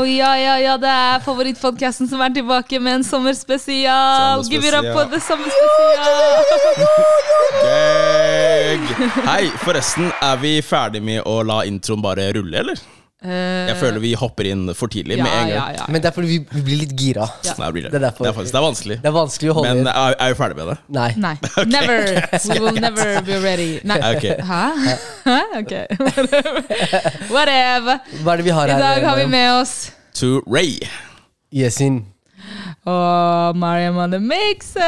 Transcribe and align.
Oh, 0.00 0.04
ja, 0.06 0.36
ja, 0.38 0.54
ja, 0.60 0.76
det 0.80 0.88
er 0.90 1.18
favorittpodkasten 1.24 2.08
som 2.10 2.20
er 2.22 2.30
tilbake 2.34 2.78
med 2.82 3.00
en 3.00 3.04
sommerspesial. 3.04 4.44
Give 4.50 4.66
it 4.68 4.74
up 4.74 4.86
for 4.94 5.04
the 5.10 5.20
sommerspesial. 5.24 6.44
Hei, 9.26 9.50
forresten, 9.64 10.12
er 10.22 10.36
vi 10.42 10.54
ferdig 10.62 11.02
med 11.02 11.22
å 11.26 11.40
la 11.46 11.62
introen 11.68 12.02
bare 12.04 12.30
rulle, 12.36 12.62
eller? 12.62 12.78
Jeg 13.20 13.76
føler 13.76 14.00
vi 14.00 14.14
hopper 14.16 14.46
inn 14.48 14.62
for 14.72 14.88
tidlig 14.88 15.18
med 15.20 15.28
en 15.28 15.32
gang. 15.32 15.50
Eh, 15.50 15.54
Ja, 15.54 15.64
ja, 15.74 15.76
ja. 15.82 15.86
Men 15.92 16.00
det 16.00 16.08
er 16.08 16.14
fordi 16.16 16.28
vi, 16.30 16.38
vi 16.54 16.62
blir 16.64 16.78
litt 16.86 16.94
gira. 16.96 17.26
Ja. 17.44 17.52
Nei, 17.58 17.66
det, 17.66 17.72
blir 17.76 17.82
det. 17.84 17.90
Det 17.92 17.98
er 18.00 18.06
det 18.06 18.28
er 18.30 18.36
faktisk 18.38 18.54
det 18.54 18.60
er 18.60 18.64
vanskelig. 18.64 18.96
Det 19.02 19.10
er 19.10 19.16
vanskelig 19.16 19.50
å 19.52 19.56
holde 19.58 19.74
Men 19.74 19.90
er, 19.92 20.14
er 20.16 20.32
vi 20.32 20.38
ferdig 20.38 20.56
med 20.60 20.70
det? 20.70 20.76
Nei. 20.96 21.10
Nei. 21.20 21.34
Never. 21.74 21.98
We 22.50 22.58
will 22.64 22.80
never 22.80 23.20
be 23.26 23.40
ready. 23.44 23.70
Nei. 23.84 23.98
Okay. 24.10 24.40
Hæ? 24.40 24.96
Hæ? 25.28 25.38
Ok. 25.60 25.72
Whatever. 27.30 28.00
Hva 28.24 28.32
er 28.32 28.40
det 28.40 28.46
vi 28.48 28.54
har 28.56 28.68
her? 28.72 28.76
I 28.76 28.80
dag 28.80 29.04
har 29.10 29.20
vi 29.20 29.26
med 29.30 29.50
oss 29.60 29.74
To 30.20 30.40
Ray. 30.50 30.78
Yesin. 31.52 32.02
Og 32.84 33.56
Mariam 33.56 33.96
on 33.96 34.10
the 34.10 34.20
mixer. 34.20 34.80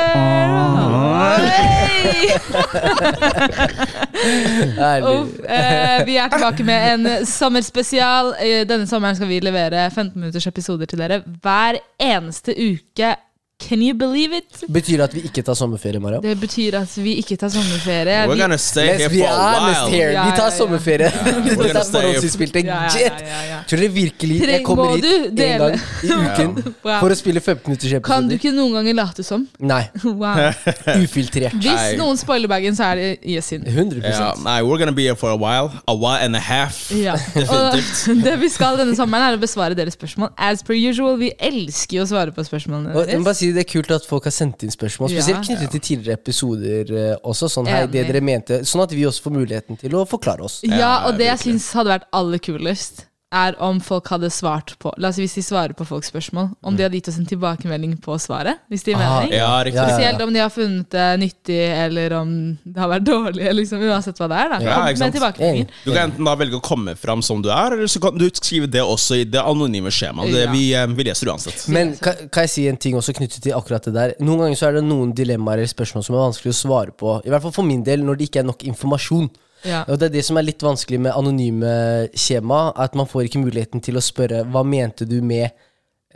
Oh. 4.83 5.23
Uff, 5.23 5.39
eh, 5.48 6.06
vi 6.06 6.17
er 6.17 6.29
tilbake 6.33 6.65
med 6.67 6.93
en 6.93 7.27
sommerspesial. 7.27 8.34
Eh, 8.41 8.62
Denne 8.69 8.87
sommeren 8.87 9.17
skal 9.19 9.29
vi 9.30 9.41
levere 9.43 9.91
15 9.91 10.20
minutters 10.20 10.47
episoder 10.47 10.87
til 10.87 11.03
dere 11.03 11.23
hver 11.43 11.80
eneste 12.01 12.55
uke. 12.55 13.15
Can 13.62 13.83
you 13.83 13.95
believe 13.95 14.33
it? 14.37 14.62
Betyr 14.69 14.97
det 14.98 15.05
at 15.05 15.14
vi 15.14 15.20
ikke 15.28 15.42
tar 15.47 15.55
sommerferie, 15.55 16.00
Mariam? 16.03 16.23
Det 16.25 16.34
betyr 16.41 16.75
at 16.81 16.92
vi 16.98 17.12
ikke 17.23 17.37
tar 17.39 17.48
sommerferie. 17.55 18.17
We're 18.28 18.39
gonna 18.41 18.59
stay 18.59 18.89
Let's 18.89 18.98
here 18.98 19.11
for 19.11 19.28
a 19.31 19.61
while. 19.62 19.91
here. 19.92 20.11
Ja, 20.12 20.25
Vi 20.25 20.31
ja, 20.31 20.37
tar 20.37 20.50
sommerferie. 20.56 21.11
we're 21.12 21.45
Dette 21.47 21.56
gonna 21.56 21.78
er 21.81 21.84
stay- 21.84 22.03
forhåndsinnspilt. 22.03 22.56
ja, 22.64 22.83
ja, 22.83 22.98
Jet! 22.98 23.22
Tror 23.70 23.78
dere 23.78 23.92
virkelig 23.95 24.41
jeg 24.48 24.64
kommer 24.67 24.97
hit 24.97 25.05
en 25.06 25.37
gang 25.37 25.77
i 26.03 26.09
uken 26.11 26.55
Wow. 26.84 26.98
for 27.00 27.14
å 27.14 27.17
spille 27.17 27.41
15 27.41 27.62
minutters 27.70 28.03
Kan 28.05 28.27
du 28.28 28.34
ikke 28.34 28.50
noen 28.53 28.72
ganger 28.75 28.95
late 28.98 29.22
som? 29.25 29.45
Nei. 29.72 29.84
Wow. 30.03 30.50
Ufiltrert. 30.98 31.55
Hvis 31.62 31.94
noen 32.00 32.19
spoiler 32.19 32.50
bagen, 32.50 32.75
så 32.77 32.91
er 32.91 32.98
det 32.98 33.09
Yesin. 33.37 33.62
100 33.67 34.03
yeah. 34.03 34.33
nei, 34.42 34.59
we're 34.67 34.78
gonna 34.83 34.92
be 34.97 35.06
here 35.06 35.15
for 35.17 35.31
a 35.31 35.37
while. 35.39 35.70
A 35.87 35.94
while 35.94 36.19
and 36.19 36.34
a 36.37 36.41
half. 36.42 36.89
Det 36.92 38.34
vi 38.41 38.48
skal 38.53 38.77
denne 38.81 38.97
sommeren, 38.98 39.31
er 39.33 39.39
å 39.39 39.41
besvare 39.42 39.77
deres 39.78 39.94
spørsmål. 39.97 40.33
As 40.37 40.62
per 40.67 40.75
usual. 40.78 41.17
Vi 41.20 41.31
elsker 41.39 42.00
jo 42.00 42.05
å 42.06 42.09
svare 42.11 42.34
på 42.34 42.44
spørsmålene 42.47 42.94
Og 42.97 43.06
deres. 43.06 43.15
Det 43.53 43.62
er 43.67 43.70
kult 43.72 43.91
at 43.95 44.06
folk 44.08 44.25
har 44.25 44.33
sendt 44.34 44.62
inn 44.64 44.70
spørsmål, 44.72 45.11
spesielt 45.12 45.39
Ja. 45.39 45.45
knyttet 45.48 45.70
til 45.77 45.81
tidligere 45.81 46.19
episoder 46.20 46.92
eh, 46.97 47.17
også. 47.22 47.48
Sånn, 47.53 47.67
hei, 47.69 47.86
det 47.86 48.06
dere 48.09 48.20
mente 48.25 48.61
Sånn 48.64 48.83
at 48.83 48.91
vi 48.92 49.05
også 49.06 49.22
får 49.28 49.33
muligheten 49.36 49.78
til 49.81 49.94
å 49.98 50.05
forklare 50.09 50.42
oss. 50.47 50.61
Ja, 50.64 51.06
og 51.09 51.19
det 51.19 51.27
jeg 51.27 51.39
syns 51.39 51.70
hadde 51.77 51.91
vært 51.98 52.09
aller 52.12 52.39
kulest, 52.39 53.06
er 53.33 53.55
om 53.64 53.78
folk 53.80 54.08
hadde 54.12 54.28
svart 54.30 54.75
på 54.83 54.92
La 55.00 55.08
oss 55.08 55.16
si 55.16 55.22
hvis 55.25 55.34
de 55.38 55.42
svarer 55.42 55.72
på 55.75 55.86
folks 55.88 56.11
spørsmål, 56.12 56.50
om 56.62 56.77
de 56.77 56.84
hadde 56.84 56.98
gitt 56.98 57.08
oss 57.08 57.16
en 57.19 57.27
tilbakemelding 57.27 57.94
på 58.05 58.16
svaret. 58.20 58.58
Hvis 58.69 58.84
de 58.84 58.94
Ah, 58.94 58.98
mener 59.25 59.33
Ja, 59.33 59.50
riktig. 59.64 59.80
Spesielt 59.80 60.20
om 60.22 60.33
de 60.33 60.38
har 60.42 60.50
funnet 60.52 60.88
det 60.92 61.06
nyttig, 61.20 61.58
eller 61.86 62.12
om 62.20 62.58
det 62.64 62.77
har 62.78 62.88
vært 62.92 63.05
dårlig. 63.08 63.48
Liksom, 63.62 63.80
uansett 63.88 64.19
hva 64.20 64.28
det 64.28 64.36
er. 64.42 64.48
da 64.53 64.58
Ja, 64.60 64.77
Kom 64.92 64.98
med 64.98 65.12
tilbakemeldinger. 65.16 65.66
Du 65.84 65.92
kan 65.94 66.10
enten 66.10 66.25
da 66.28 66.34
velge 66.36 66.60
å 66.60 66.62
komme 66.62 66.94
fram 66.97 67.22
som 67.22 67.41
du 67.42 67.48
er, 67.50 67.72
eller 67.78 67.86
så 67.88 68.00
kan 68.05 68.19
du 68.19 68.28
skrive 68.30 68.66
det 68.70 68.83
også 68.84 69.20
i 69.22 69.25
det 69.25 69.41
anonyme 69.41 69.88
skjemaet. 69.91 70.33
Det 70.33 70.44
Ja. 70.44 70.53
vi, 70.53 70.75
eh, 70.75 70.86
vi 70.86 71.05
leser 71.05 71.27
uansett. 71.33 71.69
Men 71.69 71.97
kan, 71.97 72.14
kan 72.28 72.42
jeg 72.44 72.50
si 72.50 72.66
en 72.69 72.77
ting 72.77 72.94
også 72.97 73.12
knyttet 73.16 73.41
til 73.42 73.53
akkurat 73.56 73.83
det 73.84 73.94
der? 73.94 74.14
Noen 74.20 74.38
ganger 74.44 74.56
så 74.60 74.69
er 74.69 74.72
det 74.80 74.84
noen 74.84 75.12
dilemmaer 75.14 75.58
eller 75.62 75.72
spørsmål 75.72 76.05
som 76.05 76.14
er 76.16 76.27
vanskelig 76.28 76.53
å 76.53 76.60
svare 76.69 76.92
på. 76.92 77.20
I 77.25 77.30
hvert 77.33 77.42
fall 77.42 77.53
for 77.53 77.62
min 77.64 77.83
del, 77.83 78.03
når 78.05 78.19
det 78.19 78.28
ikke 78.31 78.41
er 78.41 78.48
nok 78.50 78.62
informasjon. 78.69 79.31
Ja. 79.65 79.84
Og 79.89 79.99
det 80.00 80.09
er 80.11 80.15
det 80.19 80.25
som 80.27 80.37
er 80.41 80.43
litt 80.47 80.62
vanskelig 80.65 80.99
med 81.00 81.12
anonyme 81.15 82.09
skjema, 82.19 82.73
at 82.77 82.95
man 82.99 83.06
får 83.06 83.28
ikke 83.28 83.43
muligheten 83.45 83.83
til 83.84 83.97
å 83.97 84.03
spørre 84.03 84.43
hva 84.50 84.65
mente 84.67 85.06
du 85.06 85.21
med 85.23 85.50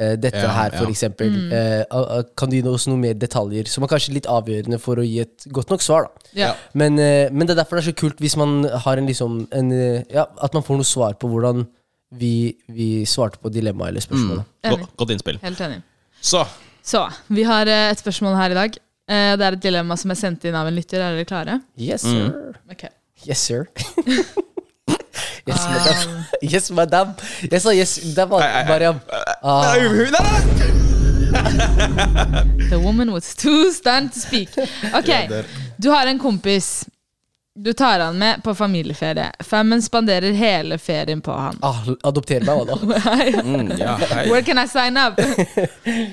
uh, 0.01 0.15
dette 0.19 0.43
Ja, 0.43 0.51
her, 0.53 0.75
for 0.77 0.87
ja. 0.89 0.93
eksempel. 0.93 1.31
Mm. 1.31 1.53
Uh, 1.87 2.23
kan 2.37 2.51
du 2.51 2.57
gi 2.59 2.63
oss 2.69 2.87
noe 2.91 2.99
mer 3.01 3.15
detaljer, 3.15 3.69
som 3.71 3.85
er 3.87 3.93
kanskje 3.95 4.17
litt 4.19 4.27
avgjørende 4.27 4.81
for 4.83 4.99
å 4.99 5.05
gi 5.07 5.21
et 5.23 5.47
godt 5.55 5.71
nok 5.71 5.83
svar, 5.85 6.09
da. 6.11 6.29
Ja. 6.37 6.51
Men, 6.75 6.99
uh, 6.99 7.31
men 7.33 7.47
det 7.47 7.55
er 7.57 7.63
derfor 7.63 7.79
det 7.79 7.85
er 7.87 7.91
så 7.93 7.97
kult 8.03 8.19
hvis 8.21 8.37
man 8.37 8.65
har 8.87 8.99
en 8.99 9.07
liksom 9.09 9.47
en, 9.53 9.71
Ja, 10.13 10.27
at 10.43 10.55
man 10.59 10.63
får 10.67 10.81
noe 10.83 10.89
svar 10.89 11.15
på 11.21 11.31
hvordan 11.31 11.65
vi, 12.17 12.55
vi 12.71 12.91
svarte 13.09 13.39
på 13.43 13.51
dilemmaet 13.51 13.91
eller 13.95 14.05
spørsmålet. 14.05 14.45
Mm. 14.65 14.71
God, 14.75 14.85
Godt 14.97 15.11
innspill. 15.17 15.39
Helt 15.43 15.61
enig. 15.61 15.81
Så 16.23 16.45
Så, 16.87 17.01
vi 17.35 17.43
har 17.43 17.67
et 17.67 17.99
spørsmål 17.99 18.37
her 18.39 18.51
i 18.55 18.59
dag. 18.59 18.77
Det 19.11 19.43
er 19.47 19.53
et 19.57 19.63
dilemma 19.63 19.97
som 19.99 20.11
er 20.15 20.19
sendt 20.19 20.45
inn 20.47 20.55
av 20.55 20.67
en 20.71 20.75
lytter. 20.75 21.03
Er 21.03 21.17
dere 21.19 21.27
klare? 21.27 21.57
Yes, 21.79 22.05
Mm. 22.07 22.31
sir. 22.71 22.95
Yes, 23.25 23.41
sir. 23.43 23.67
yes, 25.47 25.67
madam. 25.69 26.25
Yes, 26.43 26.71
madam. 26.71 27.09
Jeg 27.51 27.63
sa 27.63 27.73
yes, 27.75 27.97
det 28.15 28.27
var 28.31 28.41
Mariam. 28.69 28.99
Ah, 29.43 29.75
Nei. 29.77 30.27
The 32.71 32.79
woman 32.79 33.13
was 33.13 33.35
too 33.35 33.73
stunned 33.73 34.13
to 34.13 34.21
speak. 34.21 34.49
Ok, 34.95 35.29
du 35.77 35.91
har 35.91 36.07
en 36.07 36.19
kompis. 36.19 36.85
Du 37.59 37.73
tar 37.73 38.01
han 38.01 38.19
med 38.19 38.43
på 38.45 38.55
familieferie. 38.55 39.31
Femmen 39.41 39.83
spanderer 39.83 40.33
hele 40.33 40.77
ferien 40.79 41.21
på 41.25 41.33
han. 41.33 41.57
ah, 41.63 41.87
adopter 42.05 42.45
meg, 42.45 42.67
da? 42.69 42.77
Mm, 43.43 43.71
ja. 43.79 43.97
Where 44.29 44.43
can 44.43 44.59
I 44.59 44.67
sign 44.69 44.97
up? 45.01 45.17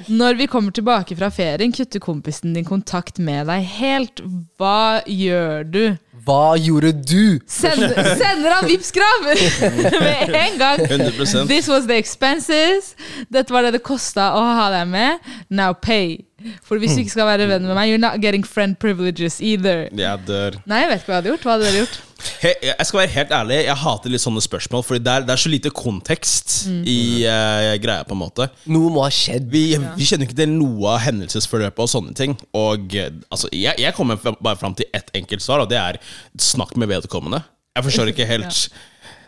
Når 0.08 0.34
vi 0.40 0.48
kommer 0.48 0.72
tilbake 0.72 1.16
fra 1.20 1.32
ferien, 1.32 1.72
kutter 1.76 2.00
kompisen 2.00 2.54
din 2.56 2.66
kontakt 2.66 3.18
med 3.20 3.48
deg 3.52 3.68
helt. 3.76 4.24
Hva 4.58 5.02
gjør 5.06 5.64
du? 5.68 5.84
Hva 6.24 6.56
gjorde 6.62 6.94
du? 7.04 7.40
Send, 7.50 7.84
sender 8.20 8.54
han 8.56 8.68
Vipps-krav 8.70 9.26
med 10.06 10.36
en 10.40 10.58
gang! 10.62 10.84
100% 10.88 11.50
This 11.52 11.68
was 11.68 11.88
the 11.90 11.98
expenses. 12.00 12.94
Dette 13.34 13.54
var 13.54 13.68
det 13.68 13.74
det 13.78 13.84
kosta 13.84 14.30
å 14.38 14.44
ha 14.60 14.70
deg 14.74 14.88
med. 14.94 15.34
Now 15.52 15.74
pay. 15.76 16.22
For 16.64 16.80
hvis 16.80 16.96
du 16.96 17.04
ikke 17.04 17.14
skal 17.16 17.30
være 17.30 17.48
venn 17.52 17.68
med 17.68 17.76
meg, 17.78 17.92
you're 17.92 18.02
not 18.02 18.20
getting 18.24 18.44
friend 18.48 18.76
privileges 18.80 19.40
either. 19.44 19.86
Jeg 19.96 20.26
dør. 20.28 20.58
Nei, 20.68 20.84
jeg 20.84 20.92
vet 20.94 21.04
ikke 21.04 21.12
hva 21.12 21.16
jeg 21.18 21.22
hadde 21.24 21.32
gjort. 21.34 21.46
Hva 21.48 21.56
hadde 21.58 21.70
dere 21.70 21.84
gjort? 21.86 22.00
He, 22.44 22.52
jeg 22.70 22.88
skal 22.88 23.00
være 23.02 23.14
helt 23.14 23.34
ærlig, 23.36 23.58
jeg 23.68 23.80
hater 23.84 24.14
litt 24.14 24.24
sånne 24.24 24.44
spørsmål, 24.44 24.84
Fordi 24.88 25.04
det 25.04 25.14
er, 25.14 25.26
det 25.28 25.34
er 25.36 25.42
så 25.44 25.52
lite 25.52 25.72
kontekst 25.76 26.56
i 26.70 27.00
uh, 27.28 27.74
greia, 27.84 28.06
på 28.08 28.16
en 28.16 28.22
måte. 28.22 28.48
Noe 28.72 28.92
må 28.94 29.04
ha 29.06 29.12
skjedd. 29.14 29.50
Vi, 29.54 29.64
vi 29.98 30.08
kjenner 30.08 30.28
ikke 30.28 30.40
til 30.40 30.54
noe 30.54 30.96
av 30.96 31.04
hendelsesforløpet 31.08 31.84
og 31.86 31.92
sånne 31.92 32.16
ting. 32.18 32.38
Og 32.58 32.96
eh, 33.00 33.12
altså, 33.30 33.50
jeg, 33.56 33.76
jeg 33.82 33.96
kommer 33.98 34.20
bare 34.20 34.60
fram 34.60 34.76
til 34.78 34.90
ett 34.96 35.12
enkelt 35.18 35.44
svar, 35.46 35.64
og 35.64 35.72
det 35.72 35.80
er 35.80 36.00
snakk 36.40 36.76
med 36.80 36.92
vedkommende. 36.92 37.44
Jeg 37.74 37.88
forstår 37.88 38.12
ikke 38.12 38.30
helt 38.30 38.52
det, 38.54 38.82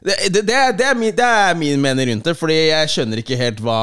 det, 0.04 0.16
det, 0.34 0.44
det, 0.78 0.86
er 0.86 0.98
min, 0.98 1.14
det 1.16 1.26
er 1.26 1.56
min 1.58 1.82
mening 1.82 2.10
rundt 2.12 2.28
det, 2.28 2.34
Fordi 2.38 2.56
jeg 2.68 2.90
skjønner 2.94 3.22
ikke 3.22 3.38
helt 3.40 3.62
hva 3.64 3.78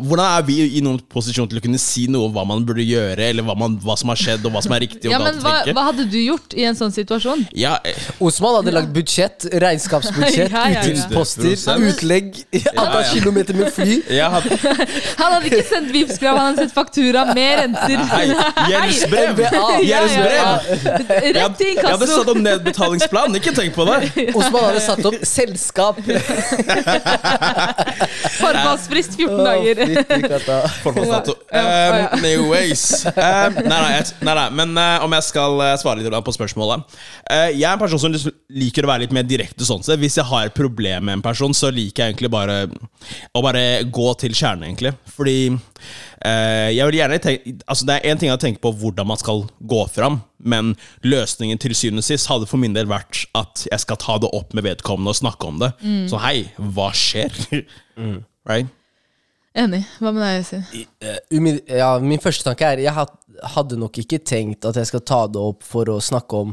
Hvordan 0.00 0.24
er 0.38 0.44
vi 0.46 0.56
i 0.78 0.82
noen 0.84 1.00
posisjon 1.12 1.48
til 1.50 1.60
å 1.60 1.64
kunne 1.64 1.80
si 1.80 2.06
noe 2.12 2.28
om 2.28 2.34
hva 2.36 2.44
man 2.48 2.64
burde 2.66 2.84
gjøre, 2.86 3.20
eller 3.30 3.44
hva, 3.46 3.56
man, 3.58 3.76
hva 3.82 3.96
som 3.98 4.12
har 4.12 4.20
skjedd, 4.20 4.46
og 4.46 4.54
hva 4.54 4.62
som 4.64 4.74
er 4.76 4.84
riktig 4.86 5.10
og 5.10 5.14
Ja, 5.14 5.20
men 5.22 5.40
hva, 5.42 5.58
tenke? 5.60 5.74
hva 5.76 5.84
hadde 5.90 6.06
du 6.12 6.16
gjort 6.20 6.56
i 6.56 6.64
en 6.68 6.78
sånn 6.78 6.94
situasjon? 6.94 7.44
Ja, 7.56 7.76
eh, 7.86 7.98
Osman 8.24 8.58
hadde 8.60 8.74
lagd 8.76 8.92
budsjett, 8.96 9.48
regnskapsbudsjett, 9.66 10.52
Ja, 10.56 10.64
ja, 10.66 10.76
ja. 10.76 10.84
utgiftsposter, 10.84 11.82
utlegg, 11.90 12.30
antall 12.72 13.02
ja. 13.02 13.10
kilometer 13.12 13.58
med 13.58 13.72
fly. 13.74 13.98
hadde 14.36 14.58
Han 15.20 15.36
hadde 15.36 15.50
ikke 15.50 15.66
sendt 15.68 15.92
Vipps-krav, 15.94 16.38
han 16.38 16.50
hadde 16.50 16.64
sendt 16.64 16.76
faktura 16.76 17.26
med 17.36 17.60
renter. 17.60 18.04
Gjeldsbrev! 18.72 19.42
Gjeldsbrev! 19.86 20.70
Rett 21.36 21.62
Jeg 21.62 21.74
inkasso. 21.74 21.74
jeg 21.74 21.92
hadde 21.92 22.10
satt 22.10 22.32
opp 22.32 22.42
nedbetalingsplan, 22.42 23.38
ikke 23.40 23.54
tenk 23.56 23.76
på 23.76 23.86
det! 23.88 24.28
Osman 24.32 24.68
hadde 24.70 24.82
satt 24.84 25.04
opp 25.10 25.18
selskap. 25.56 25.96
Forfallsfrist 28.40 29.16
14 29.16 29.44
dager. 29.44 29.76
Forfallsdato. 30.82 31.34
Um, 31.56 32.18
anyways. 32.18 33.06
Um, 33.06 33.54
nei, 33.64 33.80
nei, 33.80 34.02
nei, 34.20 34.34
nei, 34.34 34.50
men 34.58 34.76
uh, 34.76 35.04
om 35.04 35.12
jeg 35.16 35.24
skal 35.28 35.52
uh, 35.60 35.78
svare 35.80 36.02
litt 36.02 36.24
på 36.26 36.34
spørsmålet 36.34 36.78
uh, 37.30 37.50
Jeg 37.54 37.64
er 37.64 37.72
en 37.72 37.80
person 37.80 38.00
som 38.02 38.12
liker 38.52 38.84
å 38.84 38.90
være 38.90 39.02
litt 39.06 39.14
mer 39.16 39.26
direkte 39.26 39.64
sånn 39.66 39.84
sett. 39.86 40.00
Hvis 40.02 40.18
jeg 40.18 40.28
har 40.28 40.48
et 40.48 40.56
problem 40.56 41.00
med 41.08 41.14
en 41.18 41.24
person, 41.24 41.54
så 41.56 41.70
liker 41.72 42.02
jeg 42.02 42.08
egentlig 42.14 42.32
bare 42.34 42.56
å 42.66 43.38
bare 43.44 43.62
gå 43.88 44.08
til 44.20 44.32
kjernen, 44.36 44.64
egentlig. 44.68 44.92
Fordi 45.16 45.38
jeg 46.24 46.86
vil 46.88 46.96
gjerne 46.96 47.18
tenke 47.22 47.52
Altså, 47.68 47.84
det 47.86 47.96
er 47.96 48.06
én 48.12 48.20
ting 48.20 48.32
å 48.32 48.38
tenke 48.40 48.62
på 48.64 48.72
hvordan 48.80 49.06
man 49.10 49.20
skal 49.20 49.44
gå 49.60 49.82
fram, 49.92 50.20
men 50.38 50.72
løsningen 51.04 51.60
til 51.60 51.74
syvende 51.76 52.00
og 52.04 52.08
sist 52.08 52.30
hadde 52.30 52.48
for 52.48 52.60
min 52.62 52.74
del 52.76 52.88
vært 52.90 53.26
at 53.36 53.66
jeg 53.68 53.82
skal 53.84 54.00
ta 54.00 54.16
det 54.22 54.30
opp 54.36 54.56
med 54.56 54.64
vedkommende 54.66 55.12
og 55.12 55.18
snakke 55.20 55.50
om 55.50 55.60
det. 55.60 55.72
Så 56.10 56.20
hei, 56.24 56.48
hva 56.56 56.88
skjer? 56.96 57.36
Right? 58.46 58.68
Enig. 59.56 59.82
Hva 59.98 60.12
med 60.12 60.20
deg, 60.22 60.34
Yasin? 60.36 60.64
Eh, 61.00 61.78
ja, 61.78 61.94
min 62.04 62.20
første 62.22 62.44
tanke 62.44 62.68
er 62.68 62.82
Jeg 62.84 62.92
hadde 63.56 63.78
nok 63.80 63.98
ikke 64.02 64.20
tenkt 64.20 64.66
at 64.68 64.76
jeg 64.76 64.90
skal 64.90 65.02
ta 65.08 65.20
det 65.32 65.40
opp 65.40 65.64
for 65.64 65.88
å 65.90 65.96
snakke 66.04 66.42
om 66.44 66.52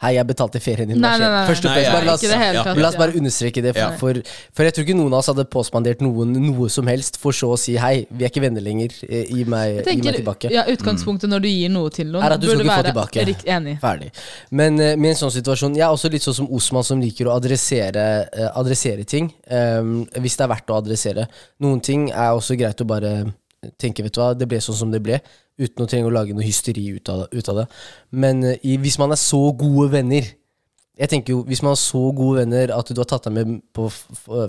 Hei, 0.00 0.14
jeg 0.16 0.24
betalte 0.30 0.60
ferien 0.64 0.88
din. 0.88 0.96
Nei, 0.96 1.10
nei, 1.20 1.26
nei. 1.28 1.40
Først 1.44 1.66
og 1.66 1.74
Nei, 1.74 1.82
fremst, 1.82 1.92
bare 1.92 2.06
la 2.08 2.12
oss, 2.14 2.22
ja. 2.24 2.62
la 2.72 2.88
oss 2.88 2.94
bare 2.96 3.12
understreke 3.20 3.60
det. 3.66 3.74
For, 3.76 3.98
for, 4.00 4.20
for 4.56 4.64
jeg 4.64 4.72
tror 4.76 4.86
ikke 4.86 4.94
noen 4.96 5.12
av 5.12 5.18
oss 5.20 5.28
hadde 5.28 5.44
påspandert 5.52 6.00
noen 6.00 6.32
noe 6.40 6.68
som 6.72 6.88
helst, 6.88 7.18
for 7.20 7.36
så 7.36 7.50
å 7.52 7.58
si 7.60 7.74
hei, 7.76 8.06
vi 8.08 8.24
er 8.24 8.32
ikke 8.32 8.40
venner 8.46 8.64
lenger, 8.64 8.94
eh, 9.04 9.28
gi 9.28 9.44
meg, 9.44 9.74
Jeg 9.82 9.84
gi 9.84 9.84
meg 9.84 9.84
tenker, 9.90 10.16
tilbake. 10.22 10.52
ja, 10.54 10.64
Utgangspunktet 10.72 11.28
når 11.28 11.44
du 11.44 11.48
gir 11.50 11.74
noe 11.74 11.92
til 11.92 12.08
noen, 12.14 12.24
Er 12.24 12.36
at 12.38 12.40
du 12.40 12.48
skal 12.48 12.62
burde 12.62 12.70
ikke 12.70 12.78
få 12.80 12.86
tilbake. 12.88 13.26
Rikt, 13.28 13.44
enig. 13.58 13.76
Ferdig. 13.82 14.08
Men 14.62 14.80
uh, 14.80 14.94
med 14.96 15.10
en 15.12 15.20
sånn 15.20 15.34
situasjon 15.36 15.76
Jeg 15.76 15.84
er 15.84 15.92
også 15.92 16.08
litt 16.16 16.24
sånn 16.24 16.38
som 16.40 16.48
Osman, 16.56 16.86
som 16.88 17.04
liker 17.04 17.28
å 17.28 17.36
adressere, 17.36 18.06
uh, 18.32 18.48
adressere 18.62 19.04
ting. 19.04 19.28
Um, 19.52 20.06
hvis 20.16 20.40
det 20.40 20.48
er 20.48 20.52
verdt 20.54 20.72
å 20.72 20.80
adressere. 20.80 21.28
Noen 21.60 21.84
ting 21.84 22.08
er 22.08 22.32
også 22.40 22.56
greit 22.56 22.80
å 22.80 22.88
bare 22.88 23.12
tenke, 23.80 24.04
vet 24.04 24.16
du 24.16 24.20
hva, 24.22 24.32
det 24.36 24.48
ble 24.50 24.60
sånn 24.64 24.78
som 24.78 24.92
det 24.92 25.02
ble. 25.04 25.20
Uten 25.60 25.84
å 25.84 25.88
trenge 25.90 26.08
å 26.08 26.14
lage 26.14 26.36
noe 26.36 26.46
hysteri 26.46 26.86
ut 26.96 27.08
av 27.12 27.24
det. 27.24 27.40
Ut 27.40 27.50
av 27.52 27.62
det. 27.62 27.66
Men 28.10 28.44
eh, 28.46 28.60
i, 28.64 28.76
hvis 28.80 28.98
man 29.00 29.12
er 29.14 29.20
så 29.20 29.42
gode 29.56 29.90
venner 29.96 30.36
jeg 31.00 31.08
tenker 31.08 31.32
jo, 31.32 31.38
Hvis 31.48 31.62
man 31.64 31.72
har 31.72 31.78
så 31.80 32.00
gode 32.12 32.42
venner 32.42 32.74
at 32.76 32.90
du 32.92 32.98
har 33.00 33.06
tatt 33.08 33.24
deg 33.24 33.32
med 33.32 33.60
på 33.72 33.86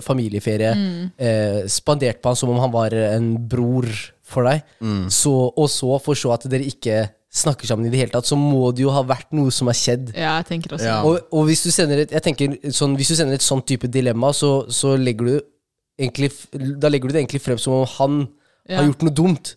familieferie, 0.04 0.74
mm. 0.76 1.06
eh, 1.16 1.60
spandert 1.72 2.20
på 2.20 2.28
han 2.28 2.36
som 2.36 2.52
om 2.52 2.58
han 2.60 2.74
var 2.74 2.92
en 2.92 3.30
bror 3.48 3.88
for 4.20 4.44
deg, 4.44 4.60
så, 5.08 5.32
og 5.48 5.70
så 5.72 5.96
for 6.04 6.18
så 6.18 6.34
at 6.34 6.44
dere 6.52 6.68
ikke 6.68 7.06
snakker 7.32 7.68
sammen 7.68 7.88
i 7.88 7.92
det 7.92 8.02
hele 8.02 8.12
tatt, 8.12 8.28
så 8.28 8.36
må 8.36 8.66
det 8.76 8.84
jo 8.84 8.92
ha 8.92 9.00
vært 9.08 9.32
noe 9.36 9.52
som 9.54 9.70
har 9.70 9.78
skjedd. 9.78 10.12
Ja, 10.12 10.36
jeg 10.42 10.48
tenker 10.50 10.76
også 10.76 10.90
Ja. 10.90 10.98
Og, 11.08 11.24
og 11.32 11.48
hvis 11.48 11.64
du 11.64 11.70
sender 11.72 12.04
et 12.04 12.12
jeg 12.12 12.24
tenker, 12.26 12.58
sånn, 12.68 12.98
Hvis 13.00 13.14
du 13.14 13.16
sender 13.16 13.40
et 13.40 13.46
sånn 13.46 13.64
type 13.64 13.88
dilemma, 13.88 14.34
så, 14.36 14.66
så 14.68 14.92
legger 15.00 15.30
du 15.30 15.34
egentlig 15.96 16.30
Da 16.52 16.92
legger 16.92 17.08
du 17.08 17.16
det 17.16 17.22
egentlig 17.24 17.42
frem 17.44 17.60
som 17.60 17.80
om 17.80 17.88
han 17.96 18.22
Ja. 18.68 18.78
har 18.80 18.88
gjort 18.90 19.02
noe 19.08 19.14
dumt. 19.14 19.56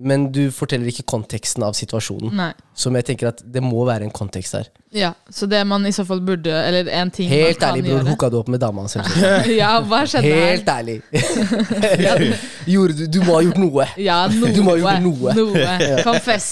Men 0.00 0.30
du 0.32 0.46
forteller 0.50 0.88
ikke 0.88 1.04
konteksten 1.04 1.62
av 1.66 1.74
situasjonen. 1.76 2.30
Nei. 2.32 2.52
Som 2.74 2.96
jeg 2.96 3.04
tenker 3.10 3.28
at 3.28 3.42
det 3.44 3.60
må 3.60 3.82
være 3.84 4.06
en 4.06 4.10
kontekst 4.14 4.54
her. 4.56 4.70
Ja, 4.96 5.10
så 5.28 5.44
det 5.46 5.60
man 5.68 5.84
i 5.86 5.92
så 5.92 6.04
fall 6.08 6.20
burde 6.24 6.48
Eller 6.52 6.88
en 6.96 7.10
ting 7.12 7.28
Helt 7.28 7.60
man 7.60 7.68
ærlig, 7.70 7.82
kan 7.84 7.90
bror. 7.90 7.98
gjøre 7.98 8.08
Hooka 8.10 8.28
du 8.32 8.36
opp 8.40 8.48
med 8.52 8.60
dama 8.60 8.82
hans? 8.84 8.96
Ja, 9.60 9.70
hva 9.84 10.02
skjedde 10.08 10.32
Helt 10.32 10.68
ærlig. 10.68 10.96
Gjorde 12.72 12.96
du, 12.98 13.04
du 13.06 13.20
må 13.24 13.36
ha 13.36 13.42
gjort 13.44 13.60
noe. 13.60 13.86
Ja, 14.00 14.18
noe. 14.32 14.52
Du 14.56 14.62
må 14.64 14.74
ha 14.78 14.80
gjort 14.80 15.04
noe. 15.04 15.36
noe. 15.36 16.02
Confess. 16.08 16.48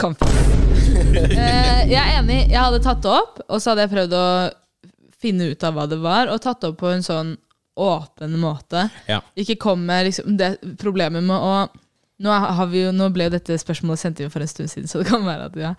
Confess. 0.00 0.40
Uh, 1.10 1.84
jeg 1.90 2.00
er 2.00 2.16
enig. 2.22 2.40
Jeg 2.50 2.60
hadde 2.60 2.80
tatt 2.84 3.04
det 3.04 3.12
opp, 3.20 3.40
og 3.48 3.60
så 3.60 3.72
hadde 3.72 3.84
jeg 3.86 3.92
prøvd 3.94 4.16
å 4.16 4.26
finne 5.20 5.52
ut 5.52 5.64
av 5.68 5.76
hva 5.76 5.86
det 5.90 6.00
var, 6.00 6.32
og 6.32 6.40
tatt 6.44 6.60
det 6.64 6.72
opp 6.72 6.80
på 6.80 6.88
en 6.92 7.04
sånn 7.04 7.34
åpen 7.76 8.38
måte. 8.40 8.88
Ja. 9.08 9.20
Ikke 9.38 9.56
kom 9.60 9.86
med 9.86 10.10
liksom, 10.10 10.36
det 10.40 10.56
problemet 10.80 11.24
med 11.24 11.36
å 11.36 11.54
nå, 12.20 12.30
har 12.30 12.66
vi 12.68 12.82
jo, 12.82 12.90
nå 12.92 13.06
ble 13.14 13.30
jo 13.30 13.32
dette 13.32 13.54
spørsmålet 13.56 14.00
sendt 14.02 14.18
inn 14.20 14.32
for 14.32 14.44
en 14.44 14.48
stund 14.50 14.68
siden, 14.68 14.88
så 14.90 15.00
det 15.00 15.06
kan 15.08 15.22
være 15.24 15.46
at 15.48 15.54
ja. 15.56 15.70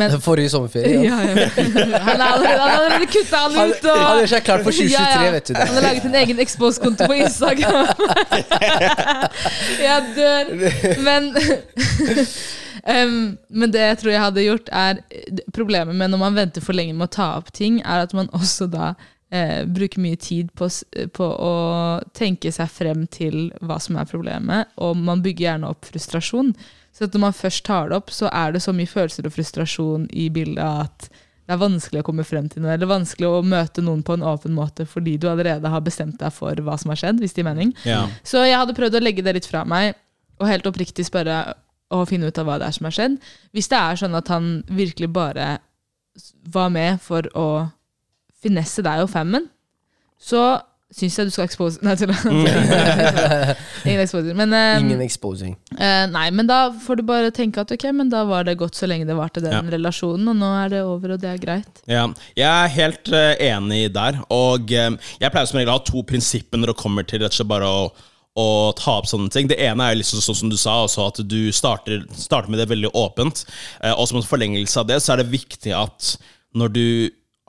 Men 0.00 0.14
Forrige 0.24 0.48
sommerferie. 0.54 1.02
Ja. 1.04 1.18
ja, 1.26 1.34
ja. 1.36 1.98
Han 2.06 2.22
har 2.22 2.38
allerede, 2.38 2.94
han 2.94 3.04
kutta 3.12 3.42
han 3.42 3.58
ut. 3.58 3.84
Og, 3.84 4.00
han 4.00 4.22
gjør 4.22 4.30
seg 4.32 4.46
klar 4.46 4.64
for 4.64 4.72
2023, 4.72 4.96
Ja, 4.96 5.26
ja. 5.26 5.34
vet 5.36 5.50
du. 5.50 5.58
Han 5.60 5.76
har 5.76 5.86
laget 5.90 6.08
en 6.08 6.16
egen 6.22 6.40
Expose-konto 6.46 7.10
på 7.12 7.18
Instagram. 7.20 7.92
jeg 9.82 10.08
dør. 10.16 10.52
Men 11.04 11.28
um, 12.88 13.20
Men 13.52 13.76
det 13.76 13.84
jeg 13.84 14.00
tror 14.00 14.14
jeg 14.14 14.24
hadde 14.24 14.48
gjort, 14.48 14.72
er 14.72 15.04
Problemet 15.52 15.92
med 15.92 16.14
når 16.14 16.24
man 16.24 16.40
venter 16.40 16.64
for 16.64 16.72
lenge 16.78 16.96
med 16.96 17.10
å 17.10 17.16
ta 17.20 17.34
opp 17.36 17.52
ting, 17.52 17.82
er 17.84 18.06
at 18.06 18.16
man 18.16 18.32
også 18.32 18.70
da 18.72 18.94
eh, 19.32 19.64
bruker 19.66 20.02
mye 20.04 20.20
tid 20.20 20.52
på, 20.58 20.68
på 21.16 21.24
å 21.48 21.54
tenke 22.16 22.52
seg 22.54 22.70
frem 22.70 23.06
til 23.12 23.48
hva 23.64 23.80
som 23.82 23.98
er 23.98 24.08
problemet, 24.10 24.72
og 24.76 24.96
man 25.00 25.24
bygger 25.24 25.48
gjerne 25.48 25.72
opp 25.72 25.88
frustrasjon. 25.88 26.54
Så 26.92 27.08
at 27.08 27.16
når 27.16 27.26
man 27.26 27.36
først 27.36 27.64
tar 27.64 27.90
det 27.90 27.98
opp, 28.02 28.12
så 28.12 28.28
er 28.28 28.52
det 28.52 28.62
så 28.64 28.74
mye 28.76 28.90
følelser 28.90 29.28
og 29.28 29.34
frustrasjon 29.36 30.08
i 30.12 30.28
bildet 30.32 30.62
at 30.62 31.08
det 31.42 31.56
er 31.56 31.58
vanskelig 31.58 32.02
å 32.02 32.06
komme 32.06 32.24
frem 32.24 32.46
til 32.48 32.62
noe, 32.62 32.76
eller 32.76 32.88
vanskelig 32.88 33.26
å 33.28 33.40
møte 33.44 33.82
noen 33.82 34.04
på 34.06 34.14
en 34.14 34.22
åpen 34.30 34.54
måte 34.54 34.86
fordi 34.86 35.16
du 35.18 35.26
allerede 35.28 35.72
har 35.72 35.82
bestemt 35.82 36.20
deg 36.20 36.30
for 36.32 36.54
hva 36.62 36.76
som 36.78 36.92
har 36.92 37.00
skjedd, 37.00 37.18
hvis 37.20 37.34
det 37.34 37.42
gir 37.42 37.48
mening. 37.48 37.72
Ja. 37.88 38.04
Så 38.22 38.44
jeg 38.46 38.60
hadde 38.60 38.76
prøvd 38.76 39.00
å 39.00 39.02
legge 39.02 39.24
det 39.26 39.34
litt 39.36 39.48
fra 39.48 39.64
meg, 39.68 39.96
og 40.38 40.48
helt 40.48 40.68
oppriktig 40.70 41.06
spørre 41.08 41.42
og 41.92 42.06
finne 42.08 42.30
ut 42.30 42.38
av 42.40 42.46
hva 42.48 42.56
det 42.60 42.68
er 42.68 42.76
som 42.76 42.86
har 42.88 42.94
skjedd. 42.96 43.18
Hvis 43.52 43.68
det 43.72 43.80
er 43.80 43.98
sånn 44.00 44.16
at 44.16 44.30
han 44.32 44.52
virkelig 44.70 45.10
bare 45.12 45.48
var 46.54 46.72
med 46.72 47.02
for 47.04 47.26
å 47.38 47.48
finesse 48.42 48.82
deg 48.84 49.04
og 49.04 49.10
femmen, 49.12 49.48
så 50.22 50.60
syns 50.92 51.14
jeg 51.16 51.24
du 51.30 51.32
skal 51.32 51.46
expose 51.48 51.80
Nei, 51.80 51.94
tulla. 51.96 52.12
Ingen 53.88 54.02
exposing. 54.02 54.34
Men, 54.36 54.52
eh, 54.52 54.80
Ingen 54.82 55.00
exposing. 55.00 55.54
eh, 55.78 56.04
nei, 56.12 56.26
men 56.36 56.46
da 56.46 56.58
får 56.84 57.00
du 57.00 57.02
bare 57.08 57.30
tenke 57.34 57.62
at 57.62 57.72
ok, 57.72 57.86
men 57.96 58.10
da 58.12 58.24
var 58.28 58.44
det 58.44 58.58
godt 58.60 58.76
så 58.76 58.86
lenge 58.90 59.06
det 59.08 59.16
varte 59.16 59.40
den 59.42 59.52
Ja. 59.56 59.62
relasjonen, 59.72 60.28
og 60.28 60.36
nå 60.36 60.50
er 60.64 60.68
det 60.74 60.82
over, 60.84 61.14
og 61.16 61.20
det 61.22 61.30
er 61.32 61.38
greit. 61.42 61.80
Ja, 61.88 62.06
jeg 62.36 62.46
er 62.48 62.68
helt 62.76 63.08
eh, 63.12 63.34
enig 63.54 63.92
der. 63.94 64.20
Og 64.30 64.70
eh, 64.72 64.90
jeg 65.20 65.32
pleier 65.32 65.48
som 65.48 65.58
regel 65.62 65.72
å 65.72 65.78
ha 65.78 65.84
to 65.88 66.02
prinsipper 66.04 66.60
når 66.60 66.74
det 66.74 66.80
kommer 66.82 67.08
til 67.08 67.20
rett 67.24 67.32
og 67.32 67.38
slett 67.40 67.48
bare 67.54 67.64
å, 67.72 67.88
å 68.36 68.46
ta 68.76 68.98
opp 69.00 69.08
sånne 69.08 69.32
ting. 69.32 69.48
Det 69.48 69.58
ene 69.64 69.88
er 69.88 69.96
jo 69.96 70.02
liksom 70.02 70.20
sånn 70.28 70.40
som 70.44 70.52
du 70.52 70.56
sa, 70.60 70.76
også 70.84 71.08
at 71.08 71.22
du 71.24 71.40
starter, 71.56 72.04
starter 72.12 72.52
med 72.52 72.60
det 72.60 72.68
veldig 72.68 72.92
åpent. 72.92 73.46
Eh, 73.82 73.92
og 73.96 74.06
som 74.12 74.20
en 74.20 74.28
forlengelse 74.28 74.76
av 74.84 74.92
det, 74.92 75.00
så 75.02 75.14
er 75.16 75.22
det 75.24 75.32
viktig 75.32 75.72
at 75.72 76.14
når 76.54 76.68
du 76.76 76.84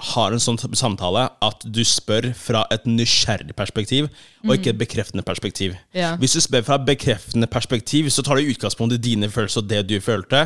har 0.04 0.34
en 0.34 0.42
sånn 0.42 0.60
samtale, 0.76 1.28
at 1.44 1.64
du 1.64 1.82
spør 1.88 2.32
fra 2.36 2.66
et 2.74 2.86
nysgjerrig 2.90 3.56
perspektiv, 3.56 4.10
og 4.44 4.56
ikke 4.58 4.74
et 4.74 4.82
bekreftende 4.82 5.24
perspektiv. 5.24 5.78
Ja. 5.96 6.14
Hvis 6.20 6.36
du 6.36 6.42
spør 6.44 6.66
fra 6.68 6.80
et 6.80 6.88
bekreftende 6.90 7.48
perspektiv, 7.48 8.10
så 8.12 8.26
tar 8.26 8.40
du 8.40 8.52
utgangspunkt 8.52 8.98
i 8.98 9.02
dine 9.02 9.32
følelser 9.32 9.64
og 9.64 9.70
det 9.72 9.86
du 9.88 9.96
følte. 10.04 10.46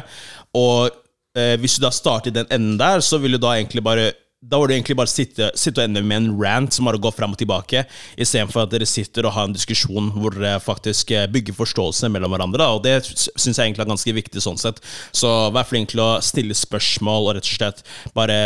Og 0.57 0.92
eh, 1.38 1.56
hvis 1.62 1.77
du 1.77 1.86
da 1.86 1.92
starter 1.94 2.31
i 2.31 2.38
den 2.38 2.50
enden 2.54 2.77
der, 2.81 3.01
så 3.01 3.18
vil 3.24 3.38
du 3.38 3.42
da 3.42 3.56
egentlig 3.57 3.83
bare 3.86 4.12
da 4.45 4.60
var 4.62 4.69
det 4.69 4.75
egentlig 4.78 4.98
bare 5.00 5.10
sitte, 5.10 5.48
sitte 5.57 5.81
og 5.81 5.88
ende 5.88 6.04
med 6.06 6.19
en 6.19 6.28
rant 6.38 6.74
som 6.74 6.86
bare 6.86 7.00
går 7.01 7.13
fram 7.16 7.34
og 7.34 7.39
tilbake, 7.42 7.81
istedenfor 8.22 8.68
at 8.68 8.74
dere 8.74 8.86
sitter 8.86 9.25
og 9.25 9.34
har 9.34 9.48
en 9.48 9.56
diskusjon 9.56 10.12
hvor 10.13 10.36
dere 10.36 10.60
faktisk 10.62 11.12
eh, 11.18 11.25
bygger 11.34 11.57
forståelse 11.57 12.12
mellom 12.13 12.36
hverandre. 12.36 12.62
Da. 12.62 12.68
Og 12.78 12.84
det 12.86 13.00
syns 13.07 13.57
jeg 13.57 13.63
egentlig 13.66 13.88
er 13.88 13.89
ganske 13.89 14.13
viktig 14.19 14.44
sånn 14.44 14.62
sett. 14.62 14.84
Så 15.10 15.31
vær 15.56 15.66
flink 15.66 15.89
til 15.94 16.04
å 16.06 16.12
stille 16.22 16.57
spørsmål 16.57 17.31
og 17.31 17.36
rett 17.39 17.50
og 17.50 17.57
slett 17.57 17.84
bare 18.18 18.38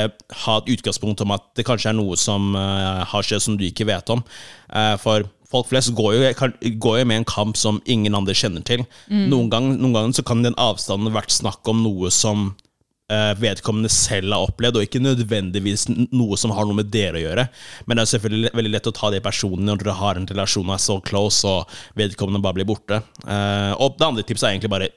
ha 0.45 0.57
et 0.61 0.71
utgangspunkt 0.77 1.25
om 1.25 1.35
at 1.35 1.51
det 1.59 1.67
kanskje 1.67 1.91
er 1.91 1.99
noe 1.99 2.15
som 2.19 2.55
uh, 2.55 3.03
har 3.11 3.27
skjedd 3.27 3.43
som 3.43 3.59
du 3.59 3.67
ikke 3.67 3.89
vet 3.91 4.15
om. 4.15 4.23
Uh, 4.71 4.95
for 5.01 5.27
Folk 5.51 5.67
flest 5.67 5.91
går 5.91 6.13
jo, 6.15 6.27
går 6.79 7.01
jo 7.01 7.07
med 7.09 7.17
en 7.19 7.25
kamp 7.27 7.57
som 7.59 7.81
ingen 7.83 8.15
andre 8.15 8.31
kjenner 8.31 8.63
til. 8.63 8.85
Noen, 9.11 9.49
noen 9.81 9.95
ganger 9.97 10.13
så 10.15 10.23
kan 10.23 10.45
den 10.45 10.55
avstanden 10.55 11.11
vært 11.11 11.33
snakk 11.35 11.67
om 11.67 11.81
noe 11.83 12.07
som 12.15 12.53
vedkommende 13.41 13.89
selv 13.91 14.31
har 14.33 14.47
opplevd, 14.47 14.77
og 14.79 14.85
ikke 14.87 15.01
nødvendigvis 15.03 15.87
noe 16.11 16.37
som 16.39 16.53
har 16.55 16.65
noe 16.69 16.77
med 16.79 16.91
dere 16.93 17.19
å 17.19 17.25
gjøre. 17.25 17.47
Men 17.87 17.97
det 17.97 18.05
er 18.05 18.11
selvfølgelig 18.15 18.53
veldig 18.55 18.71
lett 18.77 18.87
å 18.87 18.95
ta 18.95 19.09
det 19.11 19.23
personlig 19.25 19.65
når 19.67 19.83
dere 19.83 19.97
har 19.99 20.15
en 20.21 20.27
relasjon 20.31 20.69
og 20.69 20.77
er 20.77 20.83
så 20.85 20.97
close, 21.03 21.43
og 21.47 21.67
vedkommende 21.99 22.41
bare 22.43 22.59
blir 22.61 22.69
borte. 22.71 23.01
Eh, 23.27 23.73
og 23.77 23.97
det 23.99 24.07
andre 24.07 24.23
tipset 24.23 24.47
er 24.47 24.55
egentlig 24.55 24.71
bare 24.77 24.89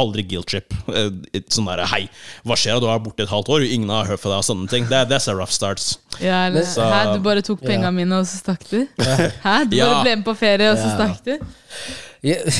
aldri 0.00 0.22
guilt 0.24 0.48
trip. 0.48 0.72
Eh, 0.92 1.40
sånn 1.52 1.66
der, 1.68 1.82
Hei, 1.88 2.06
hva 2.48 2.56
skjer? 2.56 2.78
Du 2.80 2.86
har 2.88 2.98
vært 2.98 3.06
borte 3.10 3.24
et 3.26 3.32
halvt 3.32 3.48
år, 3.52 3.64
ingen 3.68 3.88
har 3.92 4.08
hørt 4.08 4.20
fra 4.20 4.32
deg. 4.34 4.40
og 4.42 4.46
sånne 4.48 4.68
ting. 4.72 4.84
Det, 4.88 5.02
that's 5.08 5.28
a 5.28 5.34
rough 5.36 5.52
starts. 5.52 5.98
Ja, 6.20 6.46
eller, 6.48 6.64
Så- 6.68 6.84
Hæ, 6.84 7.14
du 7.16 7.20
bare 7.24 7.42
tok 7.44 7.60
Ja. 7.62 7.68
pengene 7.68 7.92
mine, 7.96 8.12
og 8.20 8.26
så 8.28 8.40
stakk 8.40 8.64
du? 8.70 8.86
Hæ, 9.46 9.56
du 9.70 9.76
Ja. 9.76 9.88
bare 9.92 10.02
ble 10.04 10.16
med 10.16 10.24
på 10.28 10.36
ferie, 10.36 10.70
og 10.72 10.76
så 10.80 10.88
Ja. 10.88 10.96
stakk 10.96 11.24
du? 11.24 11.38
Jeg, 12.22 12.52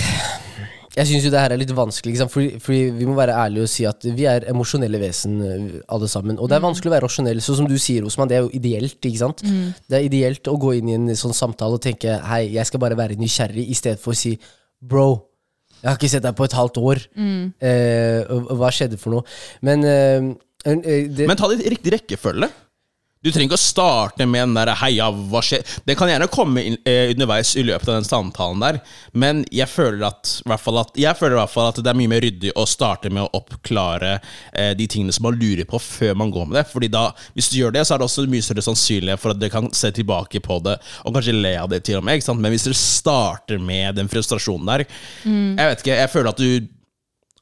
jeg 0.97 1.07
syns 1.09 1.25
jo 1.25 1.31
det 1.33 1.41
her 1.41 1.53
er 1.55 1.61
litt 1.61 1.71
vanskelig? 1.75 2.17
Fordi, 2.29 2.59
fordi 2.61 2.81
vi 2.99 3.07
må 3.09 3.15
være 3.17 3.35
ærlige 3.35 3.63
og 3.67 3.69
si 3.73 3.85
at 3.89 4.03
vi 4.05 4.27
er 4.29 4.45
emosjonelle 4.53 4.99
vesen, 5.01 5.39
eh, 5.43 5.81
alle 5.89 6.09
sammen. 6.09 6.39
Og 6.39 6.49
det 6.49 6.57
er 6.59 6.65
vanskelig 6.67 6.91
å 6.91 6.95
være 6.97 7.07
rasjonell, 7.09 7.41
Så 7.41 7.57
som 7.57 7.67
du 7.67 7.77
sier, 7.79 8.05
Osman. 8.05 8.29
Det 8.29 8.37
er 8.37 8.43
jo 8.43 8.51
ideelt, 8.53 8.99
ikke 9.01 9.19
sant? 9.19 9.43
Det 9.89 9.99
er 9.99 10.05
ideelt 10.09 10.45
å 10.53 10.59
gå 10.61 10.75
inn 10.79 10.89
i 10.89 10.95
en 10.95 11.09
sånn 11.17 11.33
samtale 11.35 11.75
og 11.75 11.83
tenke 11.83 12.21
hei, 12.29 12.53
jeg 12.53 12.67
skal 12.67 12.81
bare 12.81 12.97
være 12.97 13.17
nysgjerrig, 13.17 13.69
i 13.69 13.75
stedet 13.75 13.99
for 14.01 14.13
å 14.13 14.17
si 14.17 14.39
bro. 14.83 15.25
Jeg 15.83 15.89
har 15.91 15.97
ikke 15.99 16.11
sett 16.11 16.23
deg 16.23 16.37
på 16.37 16.45
et 16.45 16.53
halvt 16.53 16.77
år. 16.79 16.99
Eh, 17.61 18.21
og- 18.31 18.51
og 18.53 18.59
hva 18.59 18.71
skjedde 18.71 18.99
for 18.99 19.11
noe? 19.11 19.25
Men 19.63 19.83
eh, 19.85 20.35
eh, 20.71 21.09
det, 21.09 21.27
Men 21.27 21.37
ta 21.37 21.49
det 21.49 21.65
i 21.67 21.71
riktig 21.75 21.93
rekkefølge. 21.97 22.49
Du 23.23 23.31
trenger 23.31 23.53
ikke 23.53 23.59
å 23.59 23.63
starte 23.63 24.27
med 24.27 24.49
den 24.49 24.55
der 24.57 24.73
'heia, 24.75 25.07
hva 25.31 25.43
skjer?' 25.45 25.63
Det 25.87 25.95
kan 25.99 26.11
gjerne 26.11 26.27
komme 26.31 26.65
inn, 26.65 26.77
eh, 26.85 27.13
underveis 27.15 27.55
i 27.57 27.63
løpet 27.63 27.89
av 27.89 27.95
den 27.95 28.09
samtalen 28.09 28.61
der, 28.61 28.81
men 29.13 29.45
jeg 29.51 29.69
føler, 29.69 30.03
at, 30.07 30.43
i 30.45 30.49
hvert 30.49 30.61
fall 30.61 30.79
at, 30.79 30.91
jeg 30.97 31.15
føler 31.17 31.37
i 31.37 31.41
hvert 31.41 31.55
fall 31.55 31.69
at 31.69 31.77
det 31.77 31.87
er 31.87 31.99
mye 31.99 32.11
mer 32.11 32.21
ryddig 32.21 32.53
å 32.57 32.67
starte 32.67 33.11
med 33.11 33.23
å 33.23 33.31
oppklare 33.39 34.21
eh, 34.53 34.75
de 34.75 34.87
tingene 34.87 35.13
som 35.13 35.23
man 35.23 35.39
lurer 35.39 35.65
på, 35.65 35.79
før 35.79 36.17
man 36.19 36.33
går 36.35 36.49
med 36.51 36.59
det. 36.59 36.67
Fordi 36.73 36.91
da, 36.91 37.13
Hvis 37.35 37.51
du 37.51 37.59
gjør 37.59 37.73
det, 37.73 37.87
så 37.87 37.95
er 37.95 37.99
det 37.99 38.09
også 38.09 38.27
mye 38.27 38.43
større 38.43 38.63
sannsynlighet 38.63 39.21
for 39.21 39.31
at 39.31 39.39
dere 39.39 39.51
kan 39.51 39.71
se 39.73 39.91
tilbake 39.91 40.43
på 40.43 40.59
det 40.63 40.79
og 41.05 41.15
kanskje 41.15 41.41
le 41.41 41.57
av 41.57 41.69
det 41.71 41.85
til 41.85 41.99
og 41.99 42.05
med. 42.05 42.19
Ikke 42.19 42.27
sant? 42.27 42.41
Men 42.41 42.51
hvis 42.51 42.67
dere 42.67 42.75
starter 42.75 43.59
med 43.59 43.97
den 43.97 44.09
frustrasjonen 44.09 44.67
der 44.67 44.85
Jeg 45.25 45.69
vet 45.69 45.83
ikke, 45.83 45.97
jeg 45.97 46.11
føler 46.11 46.29
at 46.29 46.39
du 46.39 46.69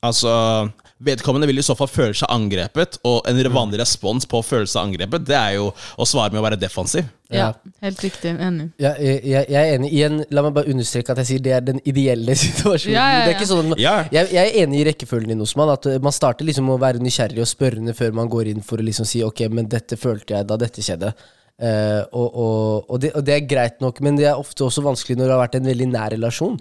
Altså, 0.00 0.70
vedkommende 1.00 1.48
vil 1.48 1.60
i 1.60 1.64
så 1.64 1.76
fall 1.78 1.88
føle 1.90 2.16
seg 2.16 2.30
angrepet, 2.32 2.98
og 3.08 3.24
en 3.28 3.40
vanlig 3.54 3.80
respons 3.80 4.26
på 4.28 4.42
følelse 4.44 4.78
av 4.78 4.90
angrepet, 4.90 5.24
det 5.28 5.36
er 5.38 5.56
jo 5.56 5.70
å 5.72 6.06
svare 6.08 6.32
med 6.34 6.42
å 6.42 6.44
være 6.44 6.60
defensiv. 6.60 7.08
Ja, 7.30 7.52
helt 7.84 8.00
riktig. 8.02 8.32
Enig. 8.42 8.68
Ja, 8.82 8.90
jeg, 8.98 9.20
jeg 9.30 9.54
er 9.54 9.76
enig. 9.76 9.90
Igjen, 9.94 10.20
la 10.34 10.42
meg 10.42 10.54
bare 10.56 10.72
understreke 10.72 11.14
at 11.14 11.20
jeg 11.22 11.28
sier 11.28 11.44
det 11.44 11.52
er 11.56 11.66
den 11.66 11.78
ideelle 11.86 12.34
situasjonen. 12.44 12.96
Ja, 12.96 13.04
ja, 13.06 13.18
ja. 13.20 13.24
Det 13.24 13.32
er 13.32 13.38
ikke 13.38 13.50
sånn 13.52 13.70
man, 13.70 13.80
Ja. 13.80 13.96
jeg, 14.10 14.32
jeg 14.34 14.50
er 14.50 14.64
enig 14.64 14.80
i 14.80 14.86
rekkefølgen 14.90 15.34
din, 15.34 15.44
Osman. 15.46 15.70
At 15.76 15.86
uh, 15.86 15.98
man 16.02 16.16
starter 16.16 16.48
liksom 16.48 16.72
å 16.74 16.78
være 16.82 17.02
nysgjerrig 17.02 17.44
og 17.44 17.50
spørrende 17.50 17.94
før 17.96 18.16
man 18.18 18.30
går 18.32 18.50
inn 18.52 18.64
for 18.66 18.82
å 18.82 18.86
liksom 18.86 19.06
si 19.08 19.22
ok, 19.26 19.46
men 19.54 19.70
dette 19.70 19.98
følte 20.00 20.36
jeg 20.36 20.50
da 20.50 20.58
dette 20.60 20.82
skjedde. 20.84 21.14
Eh, 21.60 22.02
og, 22.16 22.28
og, 22.40 22.90
og, 22.90 22.96
det, 23.02 23.10
og 23.18 23.24
det 23.26 23.34
er 23.34 23.48
greit 23.48 23.82
nok, 23.84 23.98
men 24.04 24.16
det 24.16 24.24
er 24.30 24.38
ofte 24.40 24.64
også 24.64 24.84
vanskelig 24.84 25.18
når 25.18 25.26
det 25.26 25.34
har 25.34 25.42
vært 25.42 25.58
en 25.58 25.68
veldig 25.68 25.88
nær 25.92 26.14
relasjon. 26.14 26.56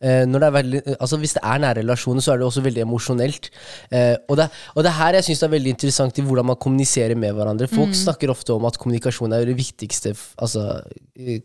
Eh, 0.00 0.22
når 0.28 0.40
det 0.40 0.48
er 0.48 0.54
veldig, 0.56 0.82
altså 0.96 1.18
Hvis 1.20 1.36
det 1.36 1.42
er 1.44 1.62
nære 1.64 1.82
relasjoner, 1.82 2.24
så 2.24 2.32
er 2.32 2.40
det 2.40 2.48
også 2.48 2.64
veldig 2.64 2.84
emosjonelt. 2.86 3.50
Eh, 3.92 4.16
og, 4.28 4.38
det, 4.40 4.48
og 4.74 4.86
det 4.86 4.94
her 4.98 5.18
jeg 5.18 5.28
synes 5.28 5.44
det 5.44 5.48
er 5.48 5.54
veldig 5.56 5.74
interessant 5.76 6.18
i 6.20 6.24
hvordan 6.24 6.50
man 6.52 6.60
kommuniserer 6.64 7.18
med 7.18 7.36
hverandre. 7.36 7.68
Folk 7.70 7.96
snakker 7.98 8.32
ofte 8.32 8.56
om 8.56 8.68
at 8.68 8.80
kommunikasjon 8.80 9.36
er 9.36 9.44
det 9.48 9.58
viktigste. 9.58 10.14
Altså, 10.40 10.66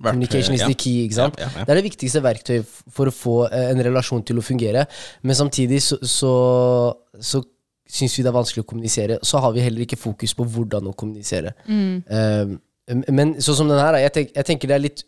communication 0.02 0.56
is 0.56 0.64
the 0.64 0.74
key. 0.74 1.04
ikke 1.04 1.20
sant? 1.20 1.40
Ja, 1.40 1.50
ja, 1.50 1.60
ja. 1.60 1.68
Det 1.68 1.76
er 1.76 1.82
det 1.82 1.88
viktigste 1.92 2.24
verktøy 2.24 2.62
for 2.68 3.12
å 3.12 3.16
få 3.16 3.38
en 3.52 3.84
relasjon 3.84 4.24
til 4.24 4.40
å 4.40 4.46
fungere. 4.46 4.88
Men 5.28 5.36
samtidig 5.36 5.84
så, 5.84 6.00
så, 6.08 6.36
så 7.20 7.44
syns 7.94 8.16
vi 8.18 8.24
det 8.24 8.32
er 8.32 8.38
vanskelig 8.38 8.64
å 8.64 8.70
kommunisere. 8.70 9.20
Så 9.26 9.42
har 9.44 9.52
vi 9.56 9.64
heller 9.66 9.84
ikke 9.86 10.00
fokus 10.00 10.34
på 10.38 10.48
hvordan 10.48 10.88
å 10.90 10.96
kommunisere. 10.98 11.54
Eh, 11.68 12.54
men 12.90 13.38
sånn 13.40 13.62
som 13.62 13.72
den 13.72 13.80
her, 13.80 13.98
jeg, 14.04 14.14
tenk, 14.18 14.36
jeg 14.36 14.48
tenker 14.50 14.72
det 14.72 14.76
er 14.76 14.84
litt 14.84 15.04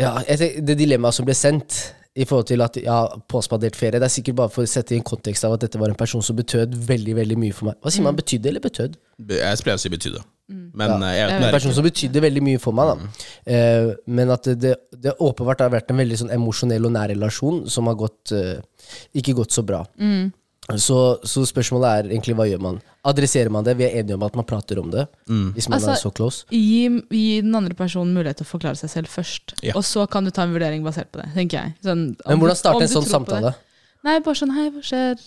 Ja, 0.00 0.14
jeg 0.26 0.40
tenk, 0.40 0.58
det 0.68 0.78
dilemmaet 0.80 1.16
som 1.16 1.28
ble 1.28 1.36
sendt 1.36 1.78
i 2.12 2.26
forhold 2.28 2.50
til 2.50 2.60
at 2.60 2.76
ja, 2.76 2.96
påspandert 3.30 3.76
ferie, 3.78 3.96
det 3.96 4.04
er 4.04 4.12
sikkert 4.12 4.36
bare 4.42 4.52
for 4.52 4.66
å 4.66 4.68
sette 4.68 4.92
i 4.92 4.98
en 4.98 5.06
kontekst 5.06 5.46
av 5.48 5.54
at 5.56 5.62
dette 5.64 5.80
var 5.80 5.92
en 5.92 5.96
person 5.96 6.20
som 6.24 6.36
betød 6.36 6.74
veldig 6.88 7.14
veldig 7.16 7.38
mye 7.40 7.56
for 7.56 7.70
meg. 7.70 7.78
Hva 7.80 7.92
sier 7.94 8.04
man? 8.04 8.18
Betydde 8.18 8.50
eller 8.50 8.64
betød? 8.64 8.98
Jeg 9.32 9.64
pleier 9.64 9.80
å 9.80 9.80
si 9.80 9.92
betydde. 9.92 10.20
Men 10.76 10.92
ja, 11.00 11.12
jeg 11.16 11.28
vet 11.30 11.46
En 11.46 11.54
person 11.54 11.72
som 11.72 11.86
betydde 11.86 12.22
veldig 12.24 12.42
mye 12.44 12.60
for 12.60 12.76
meg. 12.76 12.90
da 12.90 13.54
Eh, 13.54 13.94
Men 14.06 14.30
at 14.34 14.44
det, 14.44 14.58
det, 14.60 14.74
det 15.06 15.14
åpenbart 15.16 15.64
har 15.64 15.72
vært 15.72 15.90
en 15.90 16.02
veldig 16.02 16.18
sånn 16.20 16.34
emosjonell 16.34 16.84
og 16.88 16.92
nær 16.92 17.08
relasjon 17.14 17.64
som 17.72 17.88
har 17.88 17.96
gått 17.96 18.34
uh, 18.36 18.60
ikke 19.16 19.36
gått 19.38 19.56
så 19.56 19.64
bra. 19.64 19.80
Så, 20.80 20.98
så 21.26 21.42
spørsmålet 21.48 21.88
er 21.90 22.10
egentlig 22.12 22.36
hva 22.38 22.46
gjør 22.48 22.62
man? 22.62 22.78
Adresserer 23.08 23.50
man 23.52 23.66
det? 23.66 23.74
Vi 23.80 23.86
er 23.88 23.98
enige 24.00 24.14
om 24.16 24.22
at 24.26 24.36
man 24.38 24.46
prater 24.48 24.78
om 24.82 24.90
det. 24.92 25.06
Hvis 25.26 25.68
man 25.68 25.78
Altså, 25.80 25.90
er 25.94 26.00
så 26.00 26.12
close. 26.14 26.46
Gi, 26.54 26.86
gi 27.10 27.40
den 27.42 27.54
andre 27.58 27.74
personen 27.78 28.14
mulighet 28.14 28.40
til 28.40 28.46
å 28.46 28.52
forklare 28.52 28.78
seg 28.78 28.92
selv 28.92 29.10
først. 29.12 29.56
Ja. 29.66 29.74
Og 29.78 29.84
så 29.86 30.06
kan 30.10 30.24
du 30.24 30.30
ta 30.30 30.46
en 30.46 30.54
vurdering 30.54 30.84
basert 30.86 31.10
på 31.12 31.22
det, 31.22 31.28
tenker 31.34 31.58
jeg. 31.60 31.76
Sånn, 31.84 32.04
om 32.22 32.30
Men 32.34 32.42
hvordan 32.44 32.60
starte 32.60 32.86
en 32.86 32.94
sånn 32.94 33.10
samtale? 33.10 33.54
Nei, 34.06 34.18
bare 34.22 34.38
sånn 34.38 34.54
Hei, 34.54 34.68
hva 34.74 34.82
skjer? 34.86 35.18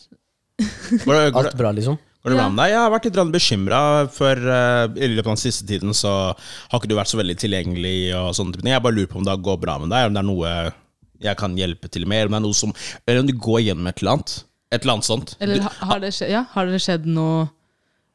Går 0.55 0.63
det, 0.63 1.03
går 1.05 1.15
det, 1.19 1.33
Alt 1.41 1.57
bra, 1.59 1.71
liksom? 1.75 1.99
går 2.25 2.33
det 2.33 2.39
bra 2.39 2.47
med 2.49 2.57
deg? 2.63 2.71
Jeg 2.71 2.79
har 2.81 2.93
vært 2.93 3.05
litt 3.09 3.19
bekymra, 3.35 3.81
for 4.15 4.47
eh, 4.55 4.85
i 4.97 5.11
løpet 5.11 5.27
av 5.27 5.35
den 5.35 5.43
siste 5.43 5.67
tiden 5.69 5.93
så 5.93 6.13
har 6.33 6.79
ikke 6.79 6.89
du 6.89 6.95
vært 6.97 7.11
så 7.11 7.19
veldig 7.19 7.35
tilgjengelig. 7.43 7.97
og 8.17 8.31
sånne 8.39 8.57
ting. 8.57 8.71
Jeg 8.71 8.81
bare 8.81 8.97
lurer 8.97 9.11
på 9.11 9.19
om 9.21 9.27
det 9.27 9.35
går 9.45 9.61
bra 9.61 9.77
med 9.83 9.93
deg, 9.93 10.07
om 10.09 10.15
det 10.15 10.23
er 10.23 10.29
noe 10.31 10.55
jeg 11.25 11.39
kan 11.39 11.55
hjelpe 11.57 11.89
til 11.91 12.07
med, 12.09 12.27
om 12.27 12.35
det 12.35 12.39
er 12.41 12.45
noe 12.47 12.57
som, 12.57 12.73
eller 13.05 13.23
om 13.23 13.29
du 13.29 13.35
går 13.37 13.61
gjennom 13.67 13.87
et 13.91 14.01
eller 14.01 14.17
annet. 14.17 14.33
Et 14.73 14.81
eller 14.81 14.97
annet 14.97 15.07
sånt. 15.07 15.35
Eller 15.39 15.61
ha- 15.65 15.75
har 15.91 16.01
det, 16.01 16.11
skjedd, 16.15 16.31
ja, 16.33 16.45
har 16.55 16.71
det 16.71 16.81
skjedd 16.83 17.05
noe 17.05 17.45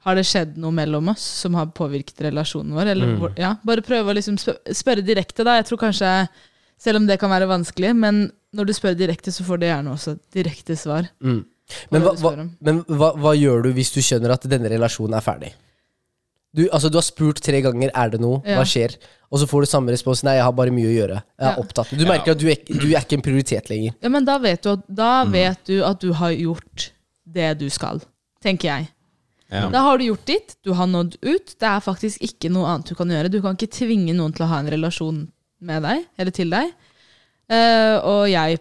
har 0.06 0.16
det 0.16 0.24
skjedd 0.24 0.56
noe 0.60 0.72
mellom 0.72 1.10
oss 1.12 1.22
som 1.42 1.56
har 1.58 1.72
påvirket 1.76 2.22
relasjonen 2.24 2.72
vår? 2.72 2.92
Eller, 2.94 3.10
mm. 3.16 3.24
ja, 3.36 3.54
bare 3.68 3.84
prøve 3.84 4.12
å 4.12 4.16
liksom 4.16 4.38
spørre 4.40 5.04
direkte, 5.04 5.44
da. 5.44 5.58
Jeg 5.58 5.68
tror 5.68 5.82
kanskje, 5.82 6.12
selv 6.80 7.02
om 7.02 7.08
det 7.08 7.18
kan 7.20 7.32
være 7.32 7.48
vanskelig, 7.50 7.92
men 8.00 8.22
når 8.56 8.70
du 8.70 8.74
spør 8.76 8.96
direkte, 8.96 9.32
så 9.34 9.44
får 9.44 9.60
du 9.60 9.66
gjerne 9.68 9.92
også 9.92 10.16
direkte 10.32 10.76
svar. 10.80 11.10
Mm. 11.20 11.42
Men, 11.92 12.02
hva, 12.02 12.14
hva, 12.18 12.32
men 12.66 12.80
hva, 12.88 13.12
hva 13.20 13.34
gjør 13.36 13.68
du 13.68 13.74
hvis 13.76 13.92
du 13.94 14.00
skjønner 14.02 14.32
at 14.34 14.48
denne 14.50 14.72
relasjonen 14.72 15.18
er 15.20 15.26
ferdig? 15.26 15.52
Du, 16.56 16.64
altså, 16.74 16.90
du 16.90 16.96
har 16.98 17.04
spurt 17.06 17.40
tre 17.44 17.60
ganger 17.62 17.90
er 17.94 18.10
det 18.10 18.20
noe, 18.20 18.40
hva 18.42 18.64
skjer? 18.66 18.96
Og 19.30 19.38
så 19.38 19.46
får 19.46 19.62
du 19.62 19.66
samme 19.70 19.92
respons. 19.94 20.24
Nei, 20.26 20.34
jeg 20.40 20.42
har 20.42 20.52
bare 20.58 20.72
mye 20.74 20.88
å 20.88 20.94
gjøre. 20.96 21.18
Jeg 21.38 21.46
er 21.46 21.52
Ja. 21.54 21.62
opptatt. 21.62 21.90
Du 21.96 22.04
merker 22.08 22.32
at 22.32 22.38
du 22.38 22.46
er, 22.48 22.56
ikke- 22.56 22.80
du 22.80 22.88
er 22.90 23.00
ikke 23.04 23.12
en 23.14 23.22
prioritet 23.22 23.68
lenger. 23.70 23.94
Ja, 24.02 24.08
men 24.08 24.24
da 24.24 24.38
vet, 24.38 24.62
du 24.62 24.70
at, 24.72 24.82
da 24.92 25.24
Mm. 25.24 25.30
vet 25.32 25.64
du 25.64 25.84
at 25.84 26.00
du 26.00 26.12
har 26.12 26.30
gjort 26.32 26.90
det 27.30 27.58
du 27.58 27.68
skal, 27.70 28.00
tenker 28.42 28.64
jeg. 28.68 28.88
Ja. 29.52 29.68
Da 29.70 29.80
har 29.82 29.98
du 29.98 30.04
gjort 30.04 30.24
ditt, 30.26 30.56
du 30.64 30.72
har 30.74 30.86
nådd 30.86 31.16
ut. 31.22 31.46
Det 31.58 31.62
er 31.68 31.80
faktisk 31.80 32.18
ikke 32.20 32.50
noe 32.50 32.66
annet 32.66 32.86
du 32.86 32.94
kan 32.96 33.08
gjøre. 33.08 33.30
Du 33.30 33.40
kan 33.40 33.54
ikke 33.56 33.70
tvinge 33.70 34.12
noen 34.14 34.32
til 34.34 34.44
å 34.46 34.48
ha 34.48 34.58
en 34.58 34.66
relasjon 34.70 35.28
med 35.60 35.82
deg, 35.82 36.06
eller 36.18 36.30
til 36.32 36.50
deg. 36.50 36.72
Uh, 37.50 37.98
og 38.06 38.28
jeg 38.30 38.58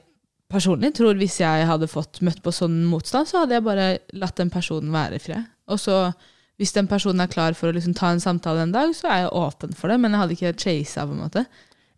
personlig 0.51 0.93
tror 0.97 1.13
hvis 1.15 1.37
jeg 1.39 1.65
hadde 1.69 1.87
fått 1.87 2.21
møtt 2.25 2.41
på 2.41 2.51
sånn 2.51 2.85
motstand, 2.89 3.27
så 3.29 3.43
hadde 3.43 3.51
jeg 3.57 3.63
bare 3.63 3.99
latt 4.13 4.35
den 4.35 4.49
personen 4.49 4.91
være 4.91 5.15
i 5.15 5.19
fred. 5.19 5.45
Og 5.69 5.77
så, 5.77 6.13
hvis 6.59 6.75
den 6.75 6.89
personen 6.91 7.23
er 7.23 7.31
klar 7.31 7.55
for 7.57 7.71
å 7.71 7.75
liksom 7.75 7.95
ta 7.97 8.11
en 8.11 8.19
samtale 8.19 8.65
en 8.67 8.75
dag, 8.75 8.91
så 8.95 9.07
er 9.07 9.23
jeg 9.23 9.33
åpen 9.39 9.73
for 9.77 9.91
det, 9.91 9.99
men 10.03 10.11
jeg 10.11 10.23
hadde 10.23 10.35
ikke 10.37 10.55
chasa, 10.59 11.07
på 11.07 11.15
en 11.15 11.23
måte. 11.23 11.45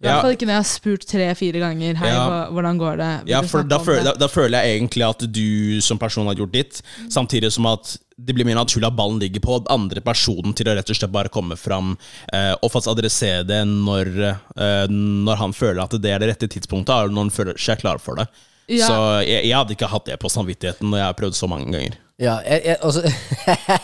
I 0.01 0.07
hvert 0.07 0.23
fall 0.25 0.33
ikke 0.33 0.47
når 0.49 0.55
jeg 0.55 0.61
har 0.63 0.69
spurt 0.69 1.03
tre-fire 1.05 1.59
ganger 1.61 1.97
Hei, 1.99 2.09
Ja. 2.09 2.47
hvordan 2.49 2.77
går 2.81 2.95
det? 2.97 3.09
Vil 3.25 3.33
Ja, 3.35 3.41
for 3.45 3.61
da 3.61 3.77
føler, 3.77 4.03
da, 4.03 4.13
da 4.17 4.27
føler 4.27 4.57
jeg 4.57 4.79
egentlig 4.79 5.05
at 5.05 5.25
du 5.31 5.81
som 5.85 5.99
person 6.01 6.25
har 6.25 6.33
gjort 6.39 6.55
ditt, 6.55 6.81
samtidig 7.09 7.51
som 7.53 7.67
at 7.69 7.97
det 8.17 8.33
blir 8.33 8.45
mer 8.45 8.57
naturlig 8.57 8.87
at 8.89 8.97
ballen 8.97 9.19
ligger 9.21 9.41
på 9.41 9.59
den 9.61 9.69
andre 9.69 10.01
personen 10.01 10.55
til 10.57 10.69
å 10.69 10.75
rett 10.77 10.89
og 10.89 10.97
slett 10.97 11.13
bare 11.13 11.29
komme 11.33 11.57
fram 11.57 11.95
eh, 12.33 12.53
og 12.61 12.71
faktisk 12.73 12.95
adressere 12.95 13.45
det 13.45 13.61
når, 13.69 14.11
eh, 14.57 14.85
når 14.89 15.41
han 15.41 15.53
føler 15.53 15.83
at 15.83 15.93
det 16.01 16.13
er 16.13 16.21
det 16.21 16.31
rette 16.33 16.49
tidspunktet, 16.49 16.93
og 16.93 17.13
når 17.13 17.27
han 17.27 17.33
føler 17.37 17.61
seg 17.61 17.81
klar 17.81 18.01
for 18.01 18.17
det. 18.21 18.27
Ja. 18.71 18.87
Så 18.87 18.97
jeg, 19.25 19.45
jeg 19.49 19.57
hadde 19.57 19.75
ikke 19.75 19.89
hatt 19.91 20.05
det 20.09 20.19
på 20.21 20.29
samvittigheten 20.31 20.89
når 20.89 21.01
jeg 21.01 21.09
har 21.09 21.17
prøvd 21.17 21.37
så 21.37 21.49
mange 21.49 21.69
ganger. 21.73 21.97
Ja, 22.21 22.35
jeg, 22.45 22.61
jeg, 22.69 22.77
altså, 22.85 23.01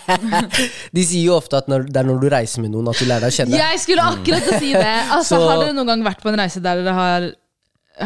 de 0.95 1.03
sier 1.07 1.23
jo 1.25 1.35
ofte 1.37 1.57
at 1.57 1.69
når, 1.71 1.87
det 1.89 1.97
er 2.01 2.07
når 2.07 2.19
du 2.21 2.27
reiser 2.31 2.61
med 2.63 2.73
noen, 2.75 2.89
at 2.91 2.99
du 3.01 3.07
lærer 3.09 3.25
deg 3.27 3.33
å 3.33 3.37
kjenne. 3.39 3.57
Jeg 3.59 3.81
skulle 3.81 4.05
akkurat 4.13 4.47
å 4.53 4.59
si 4.61 4.71
det. 4.75 4.95
Altså, 5.17 5.35
Så- 5.35 5.43
Har 5.49 5.61
dere 5.63 5.75
noen 5.77 5.89
gang 5.89 6.03
vært 6.05 6.21
på 6.23 6.29
en 6.31 6.39
reise 6.39 6.61
der 6.63 6.83
dere 6.83 6.93
har 6.97 7.27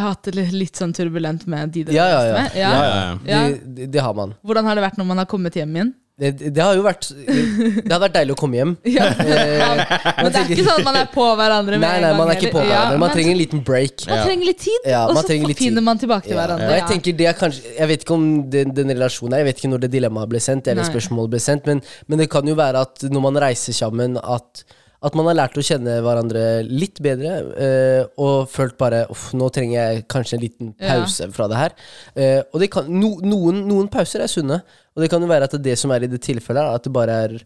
hatt 0.06 0.24
det 0.30 0.36
litt, 0.38 0.54
litt 0.56 0.80
sånn 0.80 0.94
turbulent 0.96 1.44
med 1.52 1.74
de 1.76 1.84
dere 1.90 1.98
Ja, 1.98 2.06
ja, 2.08 2.22
ja. 2.24 2.36
reist 2.38 2.54
med? 2.56 2.62
ja, 2.62 2.72
ja. 2.72 3.02
Ja. 3.28 3.42
De, 3.52 3.74
de, 3.82 3.90
det 3.98 4.06
har 4.06 4.16
man. 4.16 4.32
Hvordan 4.48 4.70
har 4.70 4.80
det 4.80 4.86
vært 4.88 5.02
når 5.02 5.10
man 5.12 5.20
har 5.24 5.28
kommet 5.34 5.58
hjem 5.60 5.76
igjen? 5.76 5.92
Det, 6.22 6.30
det 6.54 6.62
har 6.62 6.76
jo 6.78 6.84
vært 6.86 7.08
Det 7.18 7.90
har 7.90 8.02
vært 8.04 8.14
deilig 8.14 8.36
å 8.36 8.38
komme 8.38 8.60
hjem. 8.60 8.74
Ja. 8.98 9.08
Eh, 9.10 9.94
Men 10.22 10.28
det 10.30 10.42
er 10.44 10.52
ikke 10.54 10.66
sånn 10.68 10.82
at 10.84 10.86
man 10.86 10.98
er 11.00 11.08
på 11.10 11.24
hverandre 11.40 11.80
med 11.80 11.82
Nei, 11.82 11.94
en 11.98 12.04
nei, 12.06 12.10
gang, 12.12 12.20
man 12.20 12.30
er 12.30 12.38
ikke 12.38 12.52
på 12.54 12.60
eller- 12.62 12.70
hverandre. 12.76 13.00
Man 13.02 13.14
trenger 13.16 13.32
en 13.34 13.40
liten 13.42 13.64
break. 13.66 14.04
man 14.12 14.22
trenger 14.28 14.46
litt 14.52 14.60
tid, 14.62 14.86
Ja, 14.92 15.02
og 15.08 15.18
så 15.18 15.40
finner 15.58 15.82
man 15.88 15.98
tilbake 16.02 16.28
til 16.30 16.36
Ja. 16.36 16.44
hverandre. 16.44 16.68
Og 16.70 16.76
jeg 16.78 16.86
tenker 16.92 17.18
det 17.18 17.28
er 17.32 17.34
kanskje 17.40 17.74
Jeg 17.80 17.88
vet 17.94 18.06
ikke 18.06 18.14
om 18.20 18.28
den, 18.54 18.74
den 18.78 18.94
relasjonen 18.94 19.34
her 19.34 19.42
Jeg 19.42 19.50
vet 19.50 19.64
ikke 19.64 19.72
når 19.74 19.82
det 19.88 19.92
dilemmaet 19.98 20.30
ble 20.30 20.40
sendt, 20.44 20.68
eller 20.70 20.84
Nei. 20.86 20.92
spørsmålet 20.94 21.34
ble 21.34 21.42
sendt, 21.42 21.66
men, 21.72 21.82
men 22.08 22.22
det 22.22 22.30
kan 22.30 22.46
jo 22.46 22.54
være 22.60 22.86
at 22.86 23.02
når 23.10 23.22
man 23.26 23.42
reiser 23.42 23.74
sammen, 23.74 24.18
at, 24.22 24.64
at 25.02 25.16
man 25.18 25.26
har 25.26 25.34
lært 25.40 25.56
å 25.58 25.64
kjenne 25.66 25.96
hverandre 26.06 26.62
litt 26.68 27.00
bedre, 27.02 27.32
eh, 27.58 28.04
og 28.22 28.50
følt 28.54 28.76
bare 28.78 29.08
Uff, 29.10 29.32
nå 29.34 29.48
trenger 29.54 29.74
jeg 29.80 30.04
kanskje 30.08 30.38
en 30.38 30.44
liten 30.44 30.74
Ja. 30.78 31.00
pause 31.00 31.32
fra 31.34 31.48
det 31.50 31.58
her. 31.58 31.72
Eh, 32.16 32.44
og 32.54 32.60
det 32.62 32.70
kan, 32.72 32.86
no, 32.88 33.16
noen, 33.24 33.64
noen 33.68 33.90
pauser 33.90 34.22
er 34.22 34.28
sunne, 34.30 34.62
og 34.96 35.02
det 35.02 35.10
kan 35.10 35.22
jo 35.22 35.28
være 35.28 35.44
at 35.50 35.52
det 35.58 35.64
det 35.64 35.78
som 35.80 35.92
er 35.92 36.04
i 36.04 36.08
det 36.12 36.22
tilfellet, 36.22 36.62
er 36.62 36.76
at 36.76 36.84
det 36.84 36.94
bare 36.94 37.10
er 37.26 37.40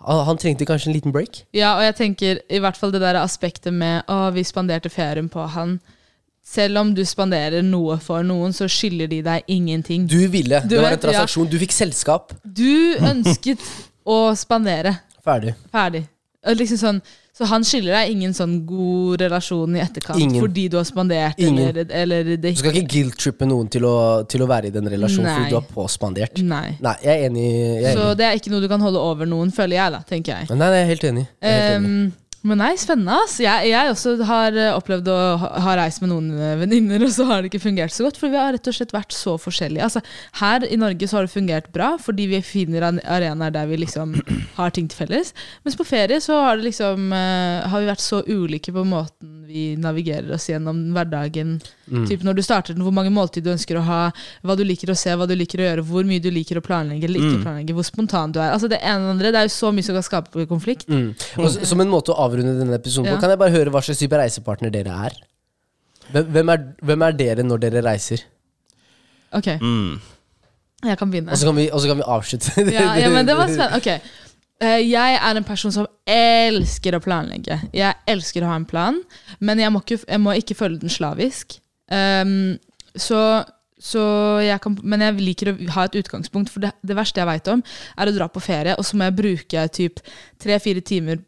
han, 0.00 0.38
trengte 0.38 0.64
kanskje 0.64 0.88
en 0.88 0.94
liten 0.94 1.12
break. 1.12 1.42
Ja, 1.52 1.74
og 1.76 1.82
jeg 1.82 1.96
tenker 1.98 2.40
i 2.48 2.60
hvert 2.62 2.76
fall 2.78 2.92
det 2.94 3.00
der 3.02 3.18
aspektet 3.20 3.74
med 3.74 4.06
å 4.08 4.32
vi 4.32 4.44
spanderte 4.46 4.88
ferien 4.88 5.28
på 5.28 5.46
han. 5.50 5.80
Selv 6.48 6.78
om 6.80 6.94
du 6.94 7.02
spanderer 7.04 7.62
noe 7.66 7.98
for 8.00 8.22
noen, 8.24 8.54
så 8.56 8.64
skylder 8.70 9.10
de 9.10 9.22
deg 9.26 9.42
ingenting. 9.52 10.06
Du 10.08 10.28
ville. 10.28 10.62
Du 10.64 10.76
det 10.76 10.80
var 10.80 10.92
en 10.92 11.02
transaksjon. 11.02 11.44
ja. 11.44 11.50
Du 11.50 11.58
fikk 11.58 11.72
selskap. 11.72 12.32
Du 12.42 12.94
ønsket 12.96 13.58
å 14.06 14.32
spandere. 14.38 14.94
Ferdig. 15.26 15.54
Ferdig. 15.74 16.06
Liksom 16.56 16.78
sånn, 16.80 17.00
så 17.36 17.44
han 17.46 17.62
skylder 17.62 17.92
deg 17.92 18.10
ingen 18.16 18.32
sånn 18.34 18.54
god 18.66 19.20
relasjon 19.20 19.76
i 19.76 19.80
etterkant 19.84 20.18
Ingen. 20.18 20.40
fordi 20.42 20.68
du 20.72 20.76
har 20.78 20.84
spandert, 20.88 21.38
Ingen. 21.38 21.68
eller, 21.68 21.86
eller 21.90 22.24
det 22.36 22.54
Du 22.54 22.62
skal 22.62 22.72
ikke 22.74 22.88
guilt-trippe 22.94 23.46
noen 23.46 23.68
til 23.70 23.84
å, 23.84 24.24
til 24.26 24.42
å 24.42 24.48
være 24.48 24.66
i 24.70 24.74
den 24.74 24.88
relasjonen 24.88 25.28
Nei. 25.28 25.34
fordi 25.36 25.50
du 25.50 25.58
har 25.60 25.68
påspandert. 25.74 26.40
Nei. 26.42 26.76
Nei, 26.80 26.94
jeg 27.04 27.12
er 27.14 27.26
enig. 27.28 27.44
Jeg 27.82 27.84
er 27.84 27.92
Så 27.98 28.06
enig. 28.08 28.16
det 28.16 28.26
er 28.30 28.40
ikke 28.40 28.50
noe 28.54 28.60
du 28.64 28.68
kan 28.68 28.80
holde 28.80 28.98
over 28.98 29.26
noen, 29.26 29.52
føler 29.52 29.76
jeg, 29.76 29.92
da, 29.92 30.00
tenker 30.08 30.32
jeg. 30.38 30.48
Nei, 30.50 30.56
nei, 30.64 30.70
jeg 30.74 30.82
er 30.86 30.90
helt 30.94 31.04
enig. 31.12 31.26
Jeg 31.42 31.52
er 31.52 31.68
helt 31.68 31.84
enig. 31.84 31.92
Um, 32.08 32.12
men 32.48 32.58
nei, 32.62 32.70
spennende. 32.80 33.14
ass. 33.24 33.36
Jeg, 33.42 33.68
jeg 33.70 33.92
også 33.92 34.14
har 34.28 34.56
eh, 34.58 34.72
opplevd 34.76 35.10
å 35.12 35.16
ha, 35.42 35.50
ha 35.66 35.74
reist 35.82 36.00
med 36.02 36.10
noen 36.12 36.30
eh, 36.34 36.54
venninner, 36.62 37.04
og 37.06 37.12
så 37.14 37.26
har 37.28 37.42
det 37.44 37.52
ikke 37.52 37.62
fungert 37.68 37.94
så 37.94 38.06
godt. 38.08 38.18
For 38.20 38.32
vi 38.32 38.40
har 38.40 38.52
rett 38.56 38.70
og 38.72 38.76
slett 38.78 38.94
vært 38.96 39.14
så 39.16 39.36
forskjellige. 39.40 39.84
Altså, 39.86 40.02
her 40.40 40.66
i 40.68 40.80
Norge 40.80 41.08
så 41.10 41.20
har 41.20 41.28
det 41.28 41.34
fungert 41.36 41.70
bra, 41.74 41.92
fordi 42.02 42.26
vi 42.32 42.40
finner 42.44 42.88
arenaer 42.90 43.54
der 43.54 43.68
vi 43.70 43.80
liksom 43.84 44.16
har 44.58 44.72
ting 44.74 44.88
til 44.88 45.04
felles. 45.04 45.34
Mens 45.66 45.76
på 45.78 45.86
ferie 45.88 46.20
så 46.24 46.40
har, 46.46 46.56
det 46.60 46.70
liksom, 46.70 47.10
uh, 47.12 47.68
har 47.68 47.84
vi 47.84 47.90
vært 47.92 48.04
så 48.04 48.22
ulike 48.26 48.72
på 48.74 48.84
måten 48.88 49.34
vi 49.48 49.70
navigerer 49.80 50.34
oss 50.36 50.44
gjennom 50.50 50.90
hverdagen. 50.92 51.54
Mm. 51.88 52.02
Typ 52.04 52.20
når 52.26 52.36
du 52.36 52.42
starter 52.44 52.74
den, 52.76 52.82
hvor 52.84 52.92
mange 52.92 53.08
måltid 53.08 53.46
du 53.46 53.48
ønsker 53.54 53.78
å 53.80 53.84
ha, 53.86 54.00
hva 54.44 54.56
du 54.58 54.60
liker 54.68 54.90
å 54.92 54.96
se, 54.98 55.08
hva 55.16 55.24
du 55.24 55.32
liker 55.40 55.62
å 55.62 55.64
gjøre, 55.70 55.84
hvor 55.88 56.04
mye 56.04 56.20
du 56.20 56.28
liker 56.28 56.60
å 56.60 56.62
planlegge 56.66 57.08
eller 57.08 57.22
ikke 57.24 57.38
planlegge, 57.46 57.72
hvor 57.78 57.86
spontan 57.88 58.34
du 58.36 58.42
er. 58.42 58.50
Altså 58.52 58.68
Det 58.68 58.76
ene 58.84 59.06
og 59.08 59.14
andre, 59.14 59.30
det 59.32 59.40
er 59.40 59.48
jo 59.48 59.54
så 59.56 59.70
mye 59.72 59.86
som 59.86 59.96
kan 59.96 60.04
skape 60.04 60.44
konflikt. 60.50 60.84
Mm. 60.92 61.06
Og 61.40 61.48
s- 61.48 61.56
som 61.70 61.80
en 61.80 61.88
måte 61.88 62.12
å 62.12 62.18
avrunde 62.20 62.37
denne 62.46 62.74
episoden 62.78 63.08
på, 63.10 63.14
Ja. 63.16 63.20
kan 63.20 63.30
jeg 63.30 63.38
bare 63.38 63.50
høre 63.50 63.70
hva 63.70 63.82
slags 63.82 63.98
type 63.98 64.16
reisepartner 64.16 64.70
dere 64.70 64.94
er? 65.08 65.16
Hvem, 66.12 66.24
hvem, 66.32 66.48
er, 66.48 66.62
hvem 66.82 67.02
er 67.02 67.12
dere 67.12 67.42
når 67.44 67.58
dere 67.60 67.82
reiser? 67.84 68.22
Ok. 69.32 69.46
Mm. 69.60 69.98
Jeg 70.84 70.98
kan 70.98 71.10
begynne. 71.10 71.30
Og 71.32 71.36
så 71.38 71.46
kan, 71.46 71.56
vi- 71.56 71.70
og 71.70 71.80
så 71.80 71.88
kan 71.90 71.96
vi 71.96 72.02
avslutte. 72.06 72.64
Ja, 72.72 72.94
ja, 72.96 73.08
men 73.10 73.26
det 73.26 73.36
var 73.36 73.48
spennende. 73.50 73.76
Ok. 73.76 73.86
Eh, 74.60 74.90
Jeg 74.90 75.18
er 75.22 75.36
en 75.36 75.44
person 75.44 75.72
som 75.72 75.86
elsker 76.06 76.94
å 76.96 77.00
planlegge. 77.02 77.60
Jeg 77.74 77.94
elsker 78.06 78.42
å 78.42 78.46
ha 78.52 78.56
en 78.56 78.64
plan, 78.66 79.02
men 79.40 79.58
jeg 79.58 79.70
må 79.74 79.80
ikke, 79.84 80.00
jeg 80.08 80.20
må 80.20 80.32
ikke 80.38 80.54
følge 80.58 80.80
den 80.80 80.90
slavisk. 80.90 81.58
Um, 81.90 82.58
så, 82.96 83.44
så 83.80 84.02
jeg 84.42 84.60
kan, 84.60 84.76
men 84.82 85.00
jeg 85.00 85.14
liker 85.20 85.52
å 85.52 85.70
ha 85.76 85.84
et 85.88 85.94
utgangspunkt, 86.00 86.50
for 86.50 86.60
det, 86.60 86.72
det 86.84 86.96
verste 86.98 87.20
jeg 87.22 87.26
veit 87.30 87.48
om, 87.48 87.62
er 87.96 88.08
å 88.10 88.14
dra 88.16 88.26
på 88.28 88.40
ferie, 88.42 88.74
og 88.78 88.84
så 88.84 88.96
må 88.98 89.04
jeg 89.08 89.16
bruke 89.20 89.68
typ 89.72 90.00
tre-fire 90.42 90.80
timer 90.80 91.20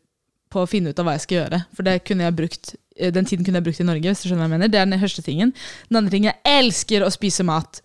på 0.50 0.62
å 0.62 0.69
finne 0.69 0.92
ut 0.92 1.00
av 1.00 1.09
hva 1.09 1.16
jeg 1.16 1.25
skal 1.26 1.38
gjøre. 1.38 1.62
For 1.76 1.87
det 1.87 1.97
kunne 2.09 2.26
jeg 2.26 2.37
brukt, 2.37 2.75
eh, 2.97 3.12
den 3.14 3.28
tiden 3.28 3.47
kunne 3.47 3.61
jeg 3.61 3.69
brukt 3.71 3.80
i 3.80 3.88
Norge. 3.88 4.09
hvis 4.11 4.23
du 4.23 4.28
skjønner 4.28 4.45
hva 4.45 4.49
jeg 4.49 4.59
mener. 4.59 4.69
Det 4.69 4.80
er 4.80 4.87
den 4.87 5.00
første 5.00 5.23
tingen. 5.23 5.54
Den 5.88 5.97
andre 6.02 6.11
tingen, 6.11 6.33
jeg 6.33 6.64
elsker 6.64 7.07
å 7.07 7.11
spise 7.11 7.47
mat. 7.47 7.80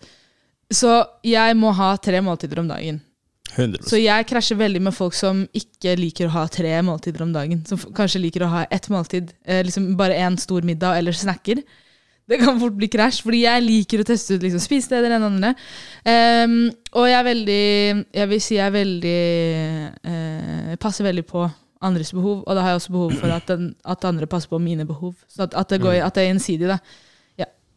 Så 0.70 1.06
jeg 1.22 1.56
må 1.56 1.72
ha 1.72 1.96
tre 1.96 2.20
måltider 2.20 2.58
om 2.58 2.68
dagen. 2.68 3.00
100 3.54 3.86
Så 3.86 4.00
jeg 4.02 4.26
krasjer 4.26 4.58
veldig 4.58 4.82
med 4.82 4.94
folk 4.94 5.14
som 5.14 5.46
ikke 5.56 5.94
liker 5.96 6.26
å 6.26 6.34
ha 6.34 6.46
tre 6.50 6.74
måltider 6.82 7.22
om 7.22 7.32
dagen. 7.32 7.64
Som 7.66 7.78
kanskje 7.78 8.20
liker 8.20 8.44
å 8.44 8.52
ha 8.52 8.66
ett 8.70 8.88
måltid, 8.88 9.32
eh, 9.46 9.62
liksom 9.64 9.96
bare 9.96 10.18
én 10.18 10.38
stor 10.38 10.62
middag 10.62 10.98
eller 10.98 11.12
snacker. 11.12 11.62
Det 12.26 12.40
kan 12.40 12.58
fort 12.58 12.74
bli 12.74 12.88
krasj, 12.90 13.20
fordi 13.22 13.44
jeg 13.44 13.62
liker 13.62 14.02
å 14.02 14.06
teste 14.06 14.34
ut 14.34 14.42
liksom, 14.42 14.58
spisesteder 14.58 15.14
enn 15.14 15.26
andre. 15.28 15.52
Ehm, 16.10 16.72
og 16.92 17.06
jeg 17.06 17.18
er 17.20 17.28
veldig 17.28 17.66
Jeg 18.16 18.28
vil 18.32 18.40
si 18.42 18.56
jeg 18.56 18.66
er 18.66 18.74
veldig 18.74 19.20
uh, 20.02 20.74
Passer 20.82 21.06
veldig 21.06 21.24
på 21.28 21.44
andres 21.84 22.12
behov, 22.16 22.42
og 22.46 22.56
da 22.56 22.62
har 22.62 22.74
jeg 22.74 22.82
også 22.82 22.94
behov 22.94 23.16
for 23.20 23.32
at, 23.34 23.48
den, 23.50 23.74
at 23.84 24.04
andre 24.08 24.26
passer 24.26 24.48
på 24.48 24.58
mine 24.62 24.86
behov. 24.88 25.14
Så 25.28 25.44
at, 25.44 25.54
at, 25.54 25.70
det, 25.70 25.80
går, 25.84 25.98
at 26.00 26.14
det 26.14 26.24
er 26.24 26.32
gjensidig, 26.32 26.70
da. 26.72 26.80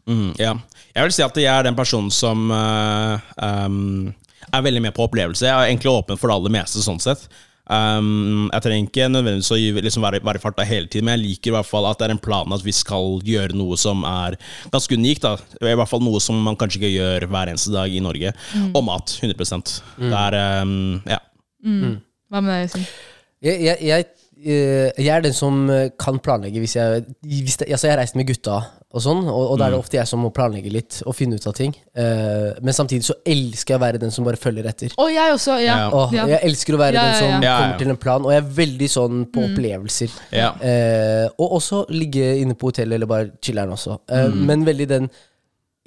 Mm, 0.09 0.31
ja. 0.39 0.55
Jeg 0.95 1.05
vil 1.05 1.13
si 1.13 1.25
at 1.25 1.37
jeg 1.37 1.51
er 1.51 1.67
den 1.67 1.77
personen 1.77 2.09
som 2.13 2.49
uh, 2.49 3.19
um, 3.37 4.09
er 4.49 4.65
veldig 4.65 4.81
med 4.87 4.95
på 4.95 5.05
opplevelse. 5.05 5.45
Jeg 5.45 5.53
er 5.53 5.69
egentlig 5.69 5.91
åpen 5.91 6.17
for 6.17 6.31
det 6.31 6.39
aller 6.39 6.55
meste, 6.59 6.81
sånn 6.81 7.01
sett. 7.03 7.27
Um, 7.69 8.47
jeg 8.49 8.65
trenger 8.65 8.87
ikke 8.87 9.09
nødvendigvis 9.11 9.51
å 9.53 9.59
liksom 9.85 10.05
være, 10.07 10.23
være 10.25 10.41
i 10.41 10.41
farta 10.41 10.65
hele 10.65 10.89
tiden, 10.89 11.05
men 11.05 11.19
jeg 11.19 11.25
liker 11.27 11.51
i 11.51 11.55
hvert 11.59 11.69
fall 11.69 11.85
at 11.85 11.99
det 12.01 12.07
er 12.07 12.15
en 12.15 12.23
plan 12.25 12.55
at 12.55 12.65
vi 12.65 12.73
skal 12.73 13.19
gjøre 13.21 13.53
noe 13.57 13.77
som 13.77 14.01
er 14.09 14.39
ganske 14.73 14.97
unikt. 14.97 15.27
da 15.27 15.35
I 15.61 15.77
hvert 15.77 15.91
fall 15.91 16.01
noe 16.01 16.21
som 16.23 16.39
man 16.41 16.57
kanskje 16.57 16.81
ikke 16.81 16.95
gjør 16.95 17.29
hver 17.29 17.53
eneste 17.53 17.75
dag 17.75 17.93
i 17.93 18.01
Norge. 18.01 18.33
Og 18.73 18.81
mat. 18.87 19.13
100 19.21 19.53
Det 19.99 20.11
er 20.25 20.41
um, 20.63 20.75
Ja. 21.05 21.21
Hva 22.29 22.41
med 22.41 22.53
deg, 22.53 22.67
Øystein? 22.69 22.89
Jeg, 23.41 23.61
jeg, 23.63 23.77
jeg, 23.87 24.05
eh, 24.43 24.89
jeg 24.99 25.13
er 25.15 25.21
den 25.23 25.33
som 25.35 25.61
eh, 25.71 25.89
kan 25.99 26.17
planlegge 26.19 26.59
hvis 26.59 26.73
jeg 26.75 27.05
hvis 27.23 27.55
det, 27.61 27.69
altså 27.71 27.87
Jeg 27.87 27.93
har 27.93 28.01
reist 28.01 28.17
med 28.19 28.27
gutta, 28.27 28.57
og 28.91 29.03
sånn 29.05 29.21
Og, 29.29 29.43
og 29.53 29.59
da 29.61 29.67
er 29.69 29.75
det 29.75 29.79
ofte 29.79 29.95
jeg 29.99 30.09
som 30.09 30.19
må 30.25 30.31
planlegge 30.35 30.71
litt 30.73 30.97
og 31.07 31.15
finne 31.15 31.37
ut 31.39 31.47
av 31.47 31.53
ting. 31.55 31.71
Eh, 31.95 32.57
men 32.59 32.75
samtidig 32.75 33.05
så 33.07 33.15
elsker 33.23 33.75
jeg 33.75 33.79
å 33.79 33.83
være 33.85 34.01
den 34.01 34.11
som 34.11 34.25
bare 34.27 34.39
følger 34.41 34.67
etter. 34.67 34.91
Og 34.99 35.11
jeg 35.13 35.35
også. 35.37 35.55
Ja. 35.63 35.77
Ja. 35.85 35.87
Og 35.93 36.17
Jeg 36.17 36.41
elsker 36.49 36.75
å 36.75 36.81
være 36.81 36.97
Ja, 36.99 37.05
den 37.05 37.13
ja, 37.15 37.19
som 37.21 37.31
ja. 37.31 37.39
Ja, 37.39 37.53
ja. 37.53 37.57
kommer 37.63 37.79
til 37.85 37.93
en 37.95 38.01
plan, 38.03 38.25
og 38.27 38.33
jeg 38.35 38.43
er 38.43 38.51
veldig 38.59 38.89
sånn 38.97 39.23
på 39.31 39.45
opplevelser. 39.47 40.19
Ja. 40.35 40.51
Eh, 40.59 41.25
og 41.39 41.57
også 41.61 41.85
ligge 41.95 42.33
inne 42.41 42.57
på 42.59 42.71
hotellet 42.73 42.97
eller 42.99 43.07
bare 43.15 43.31
chiller'n 43.45 43.71
også. 43.77 43.99
Eh, 44.11 44.29
Men 44.51 44.67
veldig 44.67 44.87
den 44.97 45.09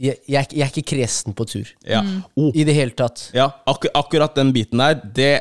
jeg, 0.03 0.17
jeg, 0.27 0.35
er 0.39 0.47
ikke- 0.47 0.57
jeg 0.57 0.65
er 0.65 0.71
ikke 0.73 0.89
kresen 0.97 1.35
på 1.37 1.45
tur. 1.47 1.69
ja. 1.87 2.01
Oh, 2.37 2.49
I 2.57 2.65
det 2.65 2.75
hele 2.75 2.91
tatt. 2.97 3.29
Ja, 3.37 3.51
akkur 3.69 3.91
akkurat 3.95 4.35
den 4.35 4.53
biten 4.57 4.79
der, 4.81 4.95
det, 5.15 5.33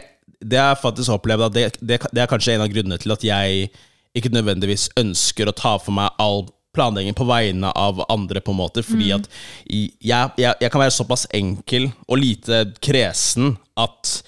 det 0.42 0.60
har 0.60 0.74
jeg 0.74 0.82
faktisk 0.84 1.14
opplevd 1.16 1.48
at 1.50 1.56
det, 1.56 1.68
det, 1.80 2.02
det 2.12 2.24
er 2.24 2.30
kanskje 2.32 2.56
en 2.56 2.66
av 2.66 2.72
grunnene 2.72 3.00
til 3.02 3.14
at 3.14 3.24
jeg 3.26 3.70
ikke 4.18 4.34
nødvendigvis 4.34 4.90
ønsker 5.00 5.48
å 5.48 5.56
ta 5.56 5.78
for 5.80 5.96
meg 5.96 6.12
all 6.22 6.46
planlegging 6.76 7.16
på 7.16 7.28
vegne 7.28 7.72
av 7.76 8.00
andre, 8.12 8.42
på 8.44 8.54
en 8.54 8.60
måte, 8.62 8.84
fordi 8.84 9.10
at 9.16 9.26
jeg, 9.68 10.32
jeg, 10.40 10.54
jeg 10.56 10.72
kan 10.72 10.84
være 10.84 10.96
såpass 10.96 11.26
enkel 11.36 11.90
og 12.08 12.22
lite 12.22 12.64
kresen 12.84 13.58
at 13.80 14.22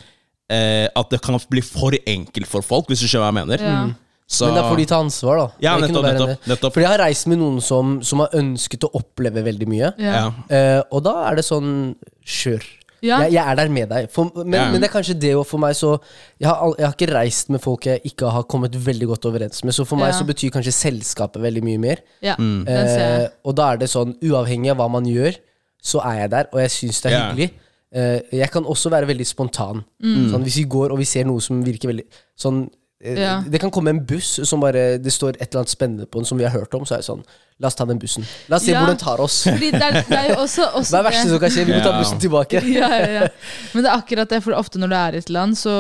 eh, 0.52 0.88
at 0.92 1.12
det 1.12 1.22
kan 1.24 1.40
bli 1.52 1.64
for 1.64 1.96
enkelt 1.96 2.50
for 2.50 2.66
folk, 2.66 2.92
hvis 2.92 3.04
du 3.04 3.08
skjønner 3.08 3.30
hva 3.30 3.32
jeg 3.32 3.40
mener. 3.40 3.64
Ja. 3.64 3.84
Så, 4.34 4.48
Men 4.48 4.56
da 4.58 4.64
får 4.66 4.80
de 4.80 4.86
ta 4.90 5.00
ansvar, 5.04 5.40
da. 5.40 5.48
Ja, 5.62 5.74
Det 5.78 5.90
er 5.90 5.92
nettopp, 5.92 6.06
nettopp, 6.08 6.46
nettopp. 6.50 6.76
Fordi 6.76 6.86
jeg 6.86 6.94
har 6.94 7.04
reist 7.04 7.28
med 7.30 7.40
noen 7.42 7.60
som, 7.62 7.98
som 8.08 8.24
har 8.24 8.34
ønsket 8.40 8.88
å 8.88 8.92
oppleve 8.98 9.44
veldig 9.46 9.68
mye. 9.70 9.92
Ja. 10.02 10.14
ja. 10.16 10.24
Eh, 10.48 10.80
og 10.90 11.04
da 11.06 11.20
er 11.30 11.38
det 11.40 11.46
sånn 11.48 11.70
Kjør. 12.24 12.64
Ja. 13.04 13.18
Jeg, 13.26 13.34
jeg 13.36 13.44
er 13.52 13.56
der 13.60 13.70
med 13.76 13.90
deg. 13.92 14.06
For, 14.14 14.30
men, 14.46 14.54
Ja. 14.56 14.66
men 14.72 14.80
det 14.82 14.88
er 14.90 14.94
kanskje 14.94 15.16
det 15.20 15.34
òg 15.36 15.46
for 15.46 15.60
meg 15.60 15.76
så 15.76 15.98
jeg 16.40 16.48
har, 16.48 16.62
jeg 16.80 16.86
har 16.88 16.94
ikke 16.96 17.10
reist 17.14 17.50
med 17.52 17.60
folk 17.62 17.86
jeg 17.90 18.00
ikke 18.08 18.30
har 18.32 18.44
kommet 18.48 18.78
veldig 18.86 19.08
godt 19.12 19.26
overens 19.28 19.64
med. 19.68 19.76
Så 19.76 19.84
for 19.86 20.00
meg 20.00 20.14
så 20.16 20.24
betyr 20.28 20.54
kanskje 20.56 20.72
selskapet 20.78 21.42
veldig 21.44 21.64
mye 21.68 21.82
mer. 21.84 22.04
Ja, 22.24 22.38
den 22.40 22.64
Eh, 22.68 23.28
og 23.44 23.56
da 23.60 23.74
er 23.74 23.78
det 23.84 23.90
sånn, 23.92 24.16
uavhengig 24.24 24.72
av 24.72 24.78
hva 24.80 24.88
man 24.90 25.04
gjør, 25.06 25.36
så 25.84 26.00
er 26.08 26.22
jeg 26.24 26.32
der, 26.32 26.48
og 26.54 26.60
jeg 26.64 26.72
syns 26.72 27.02
det 27.04 27.12
er 27.12 27.20
hyggelig. 27.28 27.50
Eh, 27.94 28.22
jeg 28.40 28.50
kan 28.50 28.64
også 28.66 28.90
være 28.90 29.06
veldig 29.12 29.26
spontan. 29.28 29.84
Mm. 30.02 30.32
Sånn, 30.32 30.44
hvis 30.48 30.56
vi 30.58 30.64
går 30.66 30.92
og 30.96 30.98
vi 30.98 31.06
ser 31.06 31.28
noe 31.28 31.42
som 31.44 31.60
virker 31.64 31.92
veldig 31.92 32.06
sånn 32.40 32.64
Ja. 33.04 33.42
Det 33.48 33.60
kan 33.60 33.72
komme 33.72 33.90
en 33.92 34.06
buss 34.08 34.40
som 34.48 34.62
bare 34.64 34.98
det 34.98 35.12
står 35.12 35.36
et 35.36 35.50
eller 35.50 35.64
annet 35.66 35.74
spennende 35.74 36.06
på 36.08 36.22
den, 36.22 36.26
som 36.30 36.38
vi 36.40 36.46
har 36.48 36.54
hørt 36.56 36.74
om. 36.78 36.86
Så 36.88 36.96
er 36.96 37.04
det 37.04 37.10
sånn 37.10 37.26
La 37.62 37.68
oss 37.70 37.76
ta 37.78 37.86
den 37.86 38.00
bussen. 38.02 38.24
La 38.50 38.58
oss 38.58 38.64
se 38.66 38.72
Ja. 38.74 38.80
hvor 38.82 38.90
den 38.90 38.98
tar 38.98 39.20
oss. 39.22 39.36
Fordi 39.46 39.68
det, 39.72 39.80
er, 39.86 40.00
det 40.10 40.18
er 40.18 40.30
jo 40.32 40.40
også, 40.42 40.66
også 40.80 40.96
Hva 40.96 41.00
er 41.00 41.04
det 41.04 41.10
verste 41.12 41.30
som 41.30 41.40
kan 41.44 41.52
skje? 41.54 41.66
Vi 41.68 41.76
må 41.76 41.82
ta 41.86 41.92
bussen 42.00 42.20
tilbake. 42.24 42.62
ja, 42.80 42.90
ja, 42.98 43.12
ja. 43.14 43.28
Men 43.76 43.86
det 43.86 43.92
er 43.92 44.00
akkurat 44.02 44.30
det, 44.34 44.40
for 44.44 44.58
ofte 44.58 44.82
når 44.82 44.90
du 44.92 44.96
er 44.98 45.14
i 45.14 45.22
et 45.22 45.30
land, 45.30 45.54
så 45.60 45.74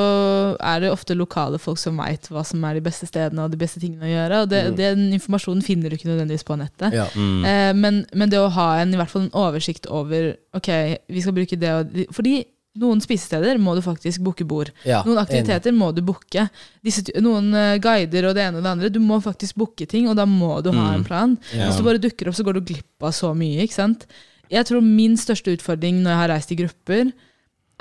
er 0.62 0.84
det 0.86 0.92
ofte 0.94 1.18
lokale 1.18 1.58
folk 1.60 1.82
som 1.82 1.98
veit 1.98 2.30
hva 2.30 2.44
som 2.46 2.64
er 2.70 2.78
de 2.78 2.84
beste 2.86 3.10
stedene 3.10 3.48
og 3.48 3.52
de 3.56 3.60
beste 3.60 3.82
tingene 3.82 4.06
å 4.06 4.12
gjøre. 4.14 4.42
Og 4.46 4.52
det, 4.54 4.62
den 4.78 5.08
informasjonen 5.18 5.66
finner 5.66 5.90
du 5.90 5.98
ikke 5.98 6.12
nødvendigvis 6.12 6.46
på 6.48 6.60
nettet. 6.62 6.94
Ja. 6.94 7.08
Eh, 7.10 7.74
men, 7.74 8.04
men 8.14 8.30
det 8.32 8.40
å 8.40 8.52
ha 8.54 8.70
en, 8.84 8.94
i 8.94 9.00
hvert 9.02 9.12
fall 9.12 9.26
en 9.26 9.34
oversikt 9.34 9.90
over 9.90 10.36
Ok, 10.54 10.70
vi 11.10 11.22
skal 11.26 11.34
bruke 11.34 11.58
det 11.58 11.70
og 11.74 11.88
de- 11.90 12.06
Fordi 12.14 12.36
noen 12.80 13.02
spisesteder 13.04 13.60
må 13.62 13.76
du 13.78 13.84
faktisk 13.86 14.24
booke 14.26 14.46
bord. 14.50 14.72
Ja, 14.88 15.04
noen 15.06 15.20
aktiviteter 15.22 15.76
må 15.76 15.92
du 15.94 16.02
booke. 16.06 16.48
Noen 17.22 17.52
eh, 17.58 17.76
guider 17.84 18.30
og 18.30 18.38
det 18.38 18.48
ene 18.48 18.60
og 18.60 18.66
det 18.66 18.72
andre. 18.72 18.92
Du 18.94 19.00
må 19.04 19.20
faktisk 19.22 19.60
booke 19.62 19.86
ting, 19.90 20.08
og 20.10 20.18
da 20.18 20.26
må 20.30 20.56
du 20.66 20.72
ha 20.74 20.90
en 20.96 21.06
plan. 21.06 21.38
Ja. 21.54 21.68
Hvis 21.68 21.78
du 21.82 21.86
bare 21.86 22.02
dukker 22.02 22.30
opp, 22.32 22.38
så 22.40 22.46
går 22.48 22.58
du 22.58 22.66
glipp 22.74 23.06
av 23.06 23.14
så 23.16 23.34
mye. 23.38 23.62
ikke 23.66 23.78
sant? 23.78 24.08
Jeg 24.54 24.70
tror 24.70 24.84
min 24.86 25.16
største 25.20 25.54
utfordring 25.54 26.02
når 26.02 26.14
jeg 26.14 26.22
har 26.22 26.34
reist 26.34 26.54
i 26.54 26.60
grupper, 26.60 27.14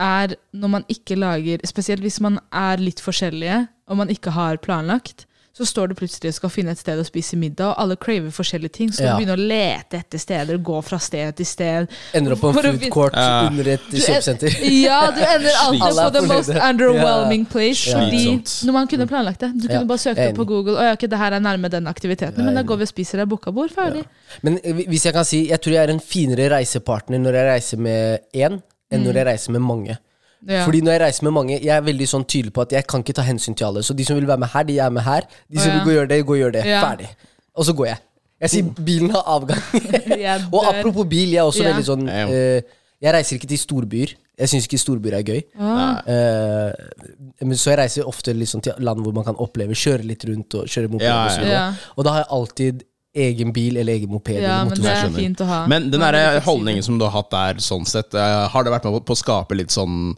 er 0.02 0.36
når 0.56 0.70
man 0.72 0.84
ikke 0.90 1.18
lager 1.20 1.60
Spesielt 1.68 2.02
hvis 2.02 2.16
man 2.24 2.38
er 2.48 2.80
litt 2.80 3.00
forskjellige, 3.02 3.66
og 3.92 3.98
man 4.00 4.12
ikke 4.12 4.32
har 4.34 4.60
planlagt. 4.62 5.26
Så 5.52 5.66
står 5.68 5.90
du 5.90 5.94
plutselig 5.94 6.30
og 6.32 6.34
skal 6.38 6.48
finne 6.50 6.72
et 6.72 6.78
sted 6.80 6.96
å 6.96 7.04
spise 7.04 7.36
middag, 7.36 7.74
og 7.74 7.80
alle 7.82 7.96
craver 8.00 8.30
forskjellige 8.32 8.72
ting. 8.72 8.88
Så 8.92 9.02
Ja. 9.04 9.12
du 9.12 9.20
begynner 9.20 9.36
å 9.36 9.48
lete 9.48 9.98
etter 10.00 10.18
steder, 10.18 10.56
gå 10.64 10.78
fra 10.84 10.96
sted 10.98 11.36
til 11.36 11.44
sted. 11.46 11.88
Ender 12.14 12.32
opp 12.32 12.40
på 12.40 12.48
en 12.48 12.78
food 12.78 12.86
court 12.90 13.12
Ja. 13.14 13.48
under 13.50 13.68
et 13.74 13.80
kjøpesenter. 13.90 14.48
Ja, 14.86 15.10
du 15.10 15.20
ender 15.34 15.52
alltid 15.60 15.98
på 16.00 16.12
the 16.12 16.22
most 16.26 16.48
underwhelming 16.48 17.44
place. 17.46 17.90
Ja. 17.90 17.98
Fordi 18.00 18.42
når 18.66 18.72
man 18.72 18.88
kunne 18.88 19.06
planlagt 19.06 19.40
det. 19.40 19.52
Du 19.60 19.68
kunne 19.68 19.80
Ja, 19.82 19.84
bare 19.84 19.98
søkt 19.98 20.18
opp 20.30 20.36
på 20.40 20.46
Google. 20.46 20.76
Og 20.78 20.84
ja, 20.84 20.92
ok, 20.96 21.00
det 21.10 21.18
her 21.18 21.32
er 21.36 21.40
nærme 21.40 21.68
den 21.70 21.86
aktiviteten, 21.86 22.44
men 22.44 22.54
da 22.54 22.62
går 22.62 22.76
vi 22.80 22.82
og 22.82 22.88
spiser 22.88 23.18
der, 23.18 23.26
booka 23.26 23.52
bord, 23.52 23.70
ferdig. 23.76 24.04
Men 24.42 24.58
eh, 24.64 24.72
hvis 24.88 25.04
jeg 25.04 25.12
kan 25.12 25.24
si, 25.28 25.48
jeg 25.50 25.60
tror 25.60 25.72
jeg 25.76 25.84
er 25.88 25.92
en 25.92 26.00
finere 26.00 26.48
reisepartner 26.56 27.18
når 27.20 27.32
jeg 27.34 27.46
reiser 27.52 27.76
med 27.78 28.20
én, 28.34 28.62
enn 28.90 29.04
når 29.04 29.20
jeg 29.20 29.26
reiser 29.26 29.52
med 29.52 29.60
mange. 29.60 29.98
Ja. 30.48 30.64
Fordi 30.66 30.80
når 30.82 30.96
jeg 30.96 31.00
reiser 31.04 31.24
med 31.28 31.32
mange, 31.36 31.58
jeg 31.62 31.70
er 31.76 31.84
veldig 31.86 32.08
sånn 32.10 32.24
tydelig 32.26 32.52
på 32.56 32.64
at 32.64 32.72
jeg 32.74 32.86
kan 32.90 33.04
ikke 33.04 33.14
ta 33.14 33.22
hensyn 33.26 33.54
til 33.54 33.68
alle. 33.68 33.82
Så 33.86 33.94
de 33.94 34.04
som 34.04 34.16
vil 34.18 34.26
være 34.26 34.42
med 34.42 34.50
her, 34.54 34.64
de 34.68 34.78
er 34.78 34.90
med 34.90 35.04
her. 35.06 35.28
De 35.46 35.60
som 35.60 35.70
ja. 35.70 35.76
vil 35.76 35.84
gå 35.84 35.90
og 35.92 35.96
gjøre 36.00 36.10
det, 36.10 36.18
gå 36.26 36.34
og 36.34 36.40
gjør 36.40 36.56
det. 36.56 36.64
Ja. 36.66 36.80
Ferdig. 36.82 37.10
Og 37.54 37.68
så 37.68 37.74
går 37.78 37.86
jeg. 37.92 38.00
Jeg 38.42 38.50
sier 38.50 38.84
bilen 38.90 39.10
har 39.14 39.22
avgang. 39.36 39.62
Og 40.56 40.66
apropos 40.66 41.06
bil, 41.06 41.30
jeg 41.30 41.38
er 41.38 41.46
også 41.46 41.62
Ja. 41.62 41.70
veldig 41.70 41.86
sånn 41.86 42.08
eh, 42.10 42.62
Jeg 43.02 43.14
reiser 43.14 43.38
ikke 43.38 43.50
til 43.52 43.58
storbyer. 43.58 44.14
Jeg 44.42 44.48
syns 44.50 44.66
ikke 44.66 44.80
storbyer 44.80 45.18
er 45.20 45.26
gøy. 45.26 45.42
Ah, 45.60 46.00
Uh, 46.02 46.72
men 47.42 47.58
så 47.58 47.72
jeg 47.72 47.78
reiser 47.78 48.06
ofte 48.08 48.32
liksom 48.34 48.62
til 48.64 48.74
land 48.82 49.02
hvor 49.04 49.14
man 49.14 49.24
kan 49.26 49.36
oppleve, 49.38 49.74
kjøre 49.78 50.06
litt 50.06 50.24
rundt 50.26 50.54
og 50.58 50.70
kjøre 50.70 50.90
mobil. 50.90 51.06
Ja, 51.06 51.26
ja. 51.30 51.50
Ja. 51.52 51.62
Og 51.96 52.06
da 52.06 52.14
har 52.14 52.24
jeg 52.24 52.30
alltid 52.38 52.82
egen 53.14 53.50
bil 53.52 53.76
eller 53.76 53.92
egen 53.98 54.08
moped. 54.10 54.38
ja, 54.40 54.60
eller 54.62 54.70
men 54.70 54.82
det 54.84 54.92
er 54.92 55.10
fint 55.16 55.40
å 55.44 55.48
ha. 55.48 55.58
Men 55.68 55.90
den 55.92 56.02
er 56.06 56.16
der 56.16 56.38
holdningen 56.46 56.84
som 56.84 56.96
du 56.98 57.04
har 57.04 57.12
hatt 57.18 57.30
der, 57.34 57.58
sånn 57.60 57.84
sett, 57.88 58.14
eh, 58.14 58.46
har 58.48 58.64
det 58.64 58.72
vært 58.72 58.86
med 58.88 59.04
på 59.04 59.12
å 59.16 59.20
skape 59.20 59.54
litt 59.58 59.70
sånn 59.74 60.14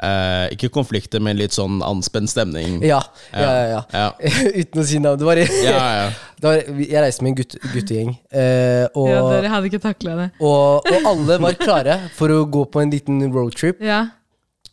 eh, 0.00 0.46
Ikke 0.54 0.70
konflikter, 0.72 1.20
men 1.20 1.36
litt 1.36 1.52
sånn 1.52 1.82
anspent 1.84 2.30
stemning? 2.32 2.78
Ja, 2.86 3.02
ja, 3.34 3.52
ja. 3.74 3.82
ja. 3.92 4.08
Uten 4.62 4.80
å 4.80 4.86
si 4.86 5.00
navn. 5.02 5.18
Det 5.20 5.28
var, 5.28 5.42
Ja, 5.42 5.78
ja. 6.00 6.10
det 6.40 6.46
var, 6.48 6.60
jeg 6.80 7.02
reiste 7.04 7.26
med 7.26 7.34
en 7.34 7.38
gutt, 7.42 7.56
guttegjeng, 7.74 8.12
eh, 8.32 8.84
og, 8.94 9.08
Ja, 9.12 9.24
dere 9.34 9.52
hadde 9.52 9.68
ikke 9.72 9.82
takla 9.84 10.16
det. 10.22 10.28
og, 10.40 10.86
og 10.88 11.10
alle 11.12 11.40
var 11.42 11.58
klare 11.66 11.98
for 12.16 12.32
å 12.32 12.44
gå 12.48 12.64
på 12.72 12.80
en 12.84 12.94
liten 12.94 13.20
roadtrip. 13.34 13.82
Ja. 13.84 14.06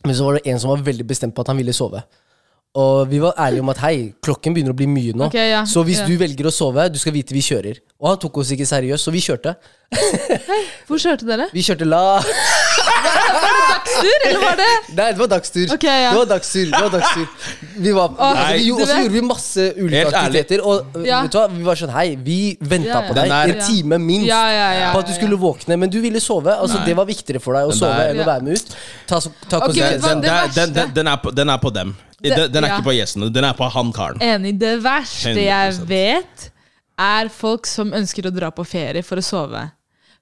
Men 0.06 0.14
så 0.14 0.28
var 0.30 0.38
det 0.38 0.46
en 0.52 0.60
som 0.62 0.70
var 0.70 0.84
veldig 0.86 1.04
bestemt 1.12 1.34
på 1.34 1.42
at 1.42 1.50
han 1.50 1.58
ville 1.58 1.74
sove. 1.74 2.00
Og 2.76 3.06
vi 3.08 3.20
var 3.22 3.32
ærlige 3.40 3.64
om 3.64 3.70
at 3.72 3.80
hei, 3.86 3.96
klokken 4.24 4.52
begynner 4.56 4.74
å 4.74 4.76
bli 4.76 4.88
mye 4.90 5.14
nå. 5.16 5.30
Okay, 5.30 5.48
ja, 5.54 5.62
Så 5.64 5.80
hvis 5.86 6.02
ja. 6.02 6.08
du 6.08 6.18
velger 6.20 6.50
å 6.50 6.52
sove, 6.52 6.84
du 6.92 6.98
skal 7.00 7.14
vite 7.16 7.32
vi 7.32 7.40
kjører. 7.44 7.80
Og 8.02 8.10
han 8.10 8.20
tok 8.20 8.42
oss 8.42 8.52
ikke 8.52 8.68
seriøst, 8.68 9.08
så 9.08 9.14
vi 9.14 9.24
kjørte. 9.24 9.56
Hei, 9.96 10.62
Hvor 10.88 11.00
kjørte 11.00 11.28
dere? 11.28 11.48
Vi 11.56 11.62
kjørte 11.64 11.86
la 11.88 12.02
Dagstur, 12.76 14.16
eller 14.28 14.40
var 14.42 14.56
det 14.60 14.68
Nei, 14.96 15.06
det 15.12 15.18
var 15.20 15.28
dagstur. 15.30 15.72
Okay, 15.74 16.00
ja. 16.04 16.10
Det 16.12 16.18
var 16.20 16.28
dagstur, 16.30 16.64
det 16.70 16.80
var 16.82 16.92
dagstur. 16.94 17.26
Vi 17.86 17.92
var, 17.96 18.08
vi, 18.16 18.64
du 18.66 18.72
og 18.76 18.82
så 18.88 18.96
gjorde 19.02 19.14
vi 19.16 19.22
masse 19.26 19.66
ulike 19.76 19.96
Helt 20.02 20.14
ærlig. 20.14 20.42
aktiviteter. 20.42 20.62
Og 20.66 21.06
Ja. 21.06 21.20
vet 21.22 21.32
du 21.32 21.38
hva, 21.38 21.46
vi 21.52 21.62
var 21.66 21.80
sånn 21.80 21.92
Hei, 21.96 22.06
vi 22.16 22.38
venta 22.60 22.88
Ja, 22.88 23.00
ja. 23.00 23.08
på 23.08 23.14
deg 23.14 23.30
er- 23.30 23.54
en 23.54 23.62
time 23.66 23.98
minst 23.98 24.26
Ja, 24.28 24.42
ja, 24.50 24.68
ja, 24.80 24.92
på 24.92 24.98
at 25.00 25.06
du 25.06 25.12
ja, 25.12 25.18
skulle 25.18 25.36
våkne, 25.38 25.78
men 25.78 25.90
du 25.90 26.00
ville 26.00 26.20
sove. 26.20 26.52
Altså, 26.56 26.84
det 26.84 26.96
var 26.96 27.06
viktigere 27.06 27.40
for 27.40 27.54
deg 27.54 27.68
å 27.68 27.72
sove 27.72 27.94
der- 27.96 28.10
enn 28.10 28.16
å 28.16 28.24
Ja. 28.26 28.32
være 28.32 28.42
med 28.42 28.52
ut. 28.54 28.76
Ta, 29.06 29.20
ta 29.48 29.56
Ok, 29.58 29.74
Den, 29.74 29.82
vet 29.82 30.00
du 30.00 30.06
hva, 30.06 30.08
den, 30.08 30.20
det 30.20 30.22
den, 30.22 30.22
den, 30.22 30.32
verste- 30.32 30.74
den, 30.74 30.94
den, 30.94 31.06
er 31.08 31.16
på, 31.16 31.30
den 31.34 31.48
er 31.50 31.58
på 31.58 31.70
dem. 31.72 31.96
Den, 32.22 32.52
den 32.52 32.64
er 32.64 32.68
ja. 32.68 32.74
ikke 32.78 32.84
på 32.84 32.94
gjestene. 32.96 33.32
Den 33.32 33.44
er 33.44 33.52
på 33.52 33.70
han 33.70 33.92
karen. 33.92 34.18
Enig. 34.20 34.58
Det 34.58 34.82
verste 34.82 35.34
jeg 35.34 35.72
100%. 35.72 35.86
vet, 35.86 36.50
er 36.98 37.28
folk 37.28 37.66
som 37.66 37.90
ønsker 37.92 38.24
å 38.26 38.30
dra 38.34 38.50
på 38.50 38.64
ferie 38.66 39.02
for 39.04 39.16
å 39.16 39.22
sove. 39.22 39.70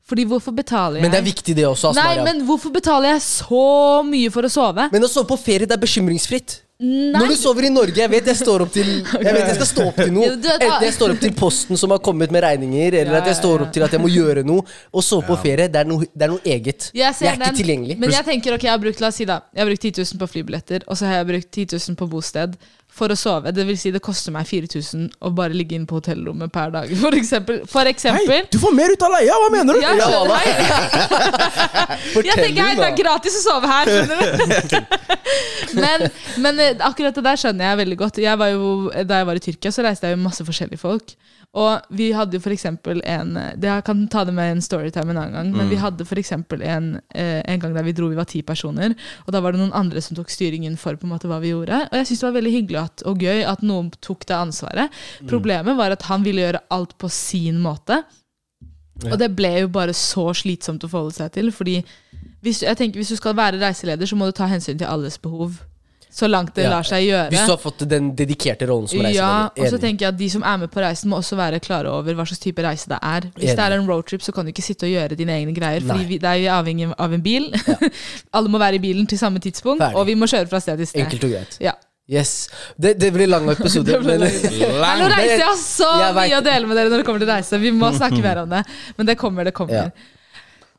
Fordi 0.04 0.26
hvorfor 0.28 0.52
betaler 0.52 1.00
jeg 1.00 1.06
Men 1.06 1.14
det 1.14 1.20
er 1.22 1.24
viktig, 1.24 1.54
det 1.56 1.64
også. 1.64 1.94
Asmaria 1.94 2.10
Nei, 2.10 2.18
Mariam. 2.20 2.26
men 2.28 2.46
hvorfor 2.48 2.72
betaler 2.74 3.14
jeg 3.14 3.22
så 3.24 4.02
mye 4.04 4.32
for 4.34 4.44
å 4.44 4.52
sove? 4.52 4.90
Men 4.92 5.06
å 5.06 5.08
sove 5.08 5.30
på 5.30 5.38
ferie, 5.40 5.64
det 5.64 5.78
er 5.78 5.80
bekymringsfritt. 5.80 6.58
Nei. 6.84 7.14
Når 7.14 7.30
du 7.30 7.36
sover 7.38 7.68
i 7.68 7.70
Norge, 7.70 7.94
jeg 7.96 8.10
vet 8.10 8.26
jeg 8.28 8.36
står 8.40 8.64
opp 8.64 8.72
til 8.74 8.88
Jeg 9.24 9.30
vet 9.30 9.44
jeg 9.46 9.54
skal 9.60 9.68
stå 9.70 9.84
opp 9.92 10.00
til 10.02 10.10
noe. 10.12 10.32
Enten 10.34 10.84
jeg 10.84 10.94
står 10.96 11.14
opp 11.14 11.20
til 11.22 11.34
posten 11.38 11.78
som 11.80 11.94
har 11.94 12.02
kommet 12.04 12.34
med 12.34 12.42
regninger, 12.44 12.96
eller 13.00 13.20
at 13.20 13.30
jeg 13.30 13.38
står 13.38 13.64
opp 13.64 13.72
til 13.72 13.86
at 13.86 13.94
jeg 13.94 14.02
må 14.02 14.10
gjøre 14.12 14.42
noe. 14.44 14.66
Å 14.92 15.04
sove 15.06 15.24
på 15.30 15.38
ferie, 15.40 15.70
det 15.70 15.80
er 15.80 15.88
noe, 15.88 16.08
det 16.10 16.26
er 16.26 16.32
noe 16.34 16.42
eget. 16.44 16.90
Jeg 16.90 17.06
jeg 17.06 17.30
er 17.30 17.38
ikke 17.38 17.46
den, 17.46 17.58
tilgjengelig. 17.62 17.98
Men 18.02 18.12
jeg 18.12 18.26
tenker, 18.26 18.58
ok, 18.58 18.66
jeg 18.66 18.74
har 18.74 18.82
brukt 18.82 19.00
la 19.00 19.12
oss 19.14 19.20
si 19.22 19.28
da 19.28 19.40
Jeg 19.54 19.62
har 19.62 19.70
brukt 19.70 19.86
10 19.86 20.02
000 20.02 20.20
på 20.20 20.30
flybilletter, 20.34 20.84
og 20.90 20.98
så 20.98 21.08
har 21.08 21.22
jeg 21.22 21.30
brukt 21.30 21.48
10 21.54 21.78
000 21.78 22.00
på 22.02 22.10
bosted 22.10 22.58
for 22.94 23.10
å 23.10 23.16
sove. 23.18 23.50
Det 23.54 23.64
vil 23.66 23.78
si 23.78 23.90
det 23.94 24.00
koster 24.04 24.34
meg 24.34 24.46
4000 24.46 25.08
å 25.26 25.32
bare 25.34 25.56
ligge 25.56 25.74
inne 25.76 25.88
på 25.90 25.98
hotellrommet 25.98 26.52
per 26.54 26.70
dag. 26.74 26.92
For 27.02 27.16
eksempel. 27.18 27.60
For 27.70 27.90
eksempel 27.90 28.30
Hei, 28.30 28.42
du 28.52 28.58
får 28.62 28.74
mer 28.76 28.94
ut 28.94 29.02
av 29.06 29.14
leia! 29.16 29.38
Hva 29.42 29.50
mener 29.52 29.74
du? 29.74 29.82
Ja, 29.82 29.94
skjønner 29.98 30.36
jeg. 30.46 30.54
Tenker 32.14 32.62
hei, 32.62 32.74
det 32.78 32.86
er 32.86 32.96
gratis 32.98 33.38
å 33.40 33.44
sove 33.48 33.70
her, 33.70 33.90
skjønner 33.90 34.16
du. 34.22 34.24
men, 35.82 36.08
men 36.44 36.62
eh, 36.62 36.74
akkurat 36.86 37.16
det 37.18 37.24
der 37.26 37.40
skjønner 37.40 37.72
jeg 37.72 37.82
veldig 37.82 38.00
godt. 38.04 38.22
Jeg 38.22 38.40
var 38.40 38.54
jo, 38.54 38.74
da 39.02 39.22
jeg 39.22 39.30
var 39.30 39.40
i 39.40 39.46
Tyrkia, 39.48 39.74
så 39.74 39.86
reiste 39.86 40.10
jeg 40.10 40.20
med 40.20 40.28
masse 40.30 40.46
forskjellige 40.46 40.82
folk. 40.82 41.16
Og 41.54 41.94
vi 41.94 42.08
hadde 42.14 42.34
jo 42.34 42.50
eksempel 42.50 43.00
en 43.06 43.36
det 43.58 43.68
Jeg 43.68 43.84
kan 43.86 44.00
ta 44.10 44.24
det 44.26 44.34
med 44.34 44.56
en 44.56 44.62
storytime 44.64 45.14
en 45.14 45.20
annen 45.20 45.36
gang, 45.36 45.52
men 45.54 45.70
vi 45.70 45.78
hadde 45.78 46.06
for 46.06 46.18
eksempel 46.18 46.62
en, 46.66 47.00
eh, 47.14 47.42
en 47.46 47.60
gang 47.62 47.74
der 47.76 47.86
vi 47.86 47.94
dro, 47.94 48.08
vi 48.10 48.18
var 48.18 48.26
ti 48.26 48.42
personer, 48.42 48.94
og 49.26 49.32
da 49.32 49.40
var 49.40 49.54
det 49.54 49.60
noen 49.62 49.74
andre 49.74 50.02
som 50.02 50.16
tok 50.18 50.30
styringen 50.30 50.76
for 50.76 50.98
på 50.98 51.06
en 51.06 51.14
måte 51.14 51.30
hva 51.30 51.38
vi 51.42 51.52
gjorde. 51.52 51.84
Og 51.92 51.98
jeg 52.00 52.10
syns 52.10 52.24
det 52.24 52.26
var 52.26 52.38
veldig 52.40 52.54
hyggelig 52.56 52.80
at, 52.84 53.04
og 53.08 53.18
gøy 53.24 53.42
at 53.48 53.64
noen 53.66 53.90
tok 54.04 54.26
det 54.30 54.36
ansvaret. 54.38 55.00
Problemet 55.30 55.76
var 55.80 55.94
at 55.96 56.06
han 56.10 56.24
ville 56.26 56.44
gjøre 56.46 56.62
alt 56.76 56.96
på 57.00 57.10
sin 57.12 57.58
måte. 57.64 58.02
Og 59.10 59.18
det 59.18 59.32
ble 59.34 59.50
jo 59.64 59.68
bare 59.74 59.92
så 59.96 60.28
slitsomt 60.38 60.84
å 60.86 60.88
forholde 60.92 61.16
seg 61.18 61.32
til. 61.34 61.50
Fordi 61.52 61.80
hvis, 62.44 62.62
jeg 62.62 62.78
tenker, 62.78 63.00
hvis 63.02 63.10
du 63.10 63.18
skal 63.18 63.34
være 63.36 63.58
reiseleder, 63.58 64.06
så 64.06 64.16
må 64.16 64.28
du 64.30 64.36
ta 64.36 64.46
hensyn 64.50 64.78
til 64.78 64.86
alles 64.86 65.18
behov. 65.18 65.56
Så 66.14 66.28
langt 66.30 66.54
det 66.54 66.62
Ja. 66.62 66.70
lar 66.76 66.86
seg 66.86 67.08
gjøre. 67.08 67.30
Hvis 67.32 67.42
du 67.42 67.50
har 67.50 67.58
fått 67.58 67.80
den 67.90 68.12
dedikerte 68.14 68.68
rollen 68.70 68.86
som 68.86 69.00
Ja, 69.10 69.48
og 69.50 69.66
så 69.66 69.80
tenker 69.82 70.04
jeg 70.06 70.12
at 70.14 70.16
De 70.20 70.28
som 70.30 70.44
er 70.46 70.60
med 70.62 70.70
på 70.70 70.78
reisen, 70.78 71.10
må 71.10 71.18
også 71.18 71.34
være 71.34 71.58
klare 71.58 71.90
over 71.90 72.14
hva 72.14 72.22
slags 72.22 72.38
type 72.38 72.62
reise 72.62 72.86
det 72.86 73.00
er. 73.02 73.26
Hvis 73.34 73.50
Enig. 73.50 73.56
det 73.58 73.64
er 73.66 73.74
en 73.80 73.88
roadtrip, 73.90 74.22
så 74.22 74.30
kan 74.32 74.46
du 74.46 74.52
ikke 74.54 74.62
sitte 74.62 74.86
og 74.86 74.92
gjøre 74.94 75.18
dine 75.18 75.34
egne 75.34 75.52
greier. 75.56 75.82
Fordi 75.82 76.04
vi, 76.12 76.18
det 76.22 76.30
er 76.30 76.38
jo 76.44 76.52
avhengig 76.54 76.94
av 76.96 77.12
en 77.18 77.24
bil. 77.24 77.50
Alle 78.36 78.48
må 78.48 78.62
være 78.62 78.78
i 78.78 78.78
bilen 78.86 79.08
til 79.10 79.18
samme 79.18 79.42
tidspunkt, 79.42 79.82
Ferdig. 79.82 79.96
og 79.98 80.06
vi 80.06 80.14
må 80.14 80.30
kjøre 80.30 80.46
fra 80.46 80.60
sted 80.62 80.78
til 80.78 80.86
sted. 80.86 81.02
Enkelt 81.02 81.24
og 81.26 81.34
greit. 81.34 81.58
Ja. 81.60 81.72
Yes. 82.06 82.50
Det, 82.76 82.94
det 83.00 83.10
blir 83.14 83.26
lang 83.26 83.46
episode. 83.48 83.86
Det 83.92 84.00
blir 84.04 84.18
lang. 84.18 84.80
Lang. 84.80 84.98
Nå 85.00 85.06
reiser 85.08 85.38
jeg 85.40 85.46
har 85.48 85.56
så 85.60 85.88
Jeg 86.02 86.14
vet- 86.14 86.28
mye 86.28 86.40
å 86.40 86.44
dele 86.44 86.66
med 86.68 86.76
dere 86.76 86.90
når 86.92 87.00
det 87.00 87.06
kommer 87.08 87.22
til 87.24 87.30
reise. 87.32 87.60
Vi 87.62 87.70
må 87.72 87.92
snakke 87.96 88.20
mer 88.24 88.42
om 88.42 88.50
det. 88.52 88.60
Men 88.98 89.06
det 89.08 89.16
kommer, 89.20 89.44
det 89.48 89.54
kommer. 89.56 89.86
Ja. 89.88 90.10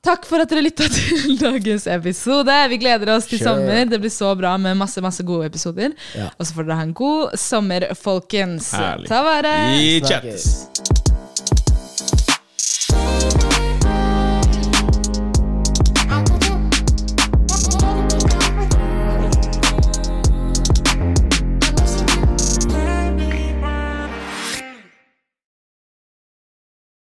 Takk 0.06 0.28
for 0.30 0.38
at 0.44 0.52
dere 0.54 0.62
lytta 0.62 0.86
til 0.94 1.34
dagens 1.42 1.88
episode. 1.90 2.60
Vi 2.70 2.78
gleder 2.78 3.10
oss 3.16 3.26
til 3.26 3.40
Sure. 3.42 3.56
sommer. 3.56 3.90
Det 3.90 3.98
blir 4.04 4.14
så 4.14 4.36
bra 4.38 4.54
med 4.62 4.78
masse 4.78 5.02
masse 5.02 5.26
gode 5.26 5.48
episoder. 5.50 5.98
Ja. 6.14 6.30
Og 6.38 6.46
så 6.46 6.54
får 6.60 6.68
dere 6.70 6.78
ha 6.78 6.86
en 6.86 6.94
god 6.94 7.34
sommer, 7.42 7.88
folkens. 7.98 8.70
Herlig. 8.78 9.10
Ta 9.10 9.24
vare. 9.26 9.56
Chattes. 10.06 11.05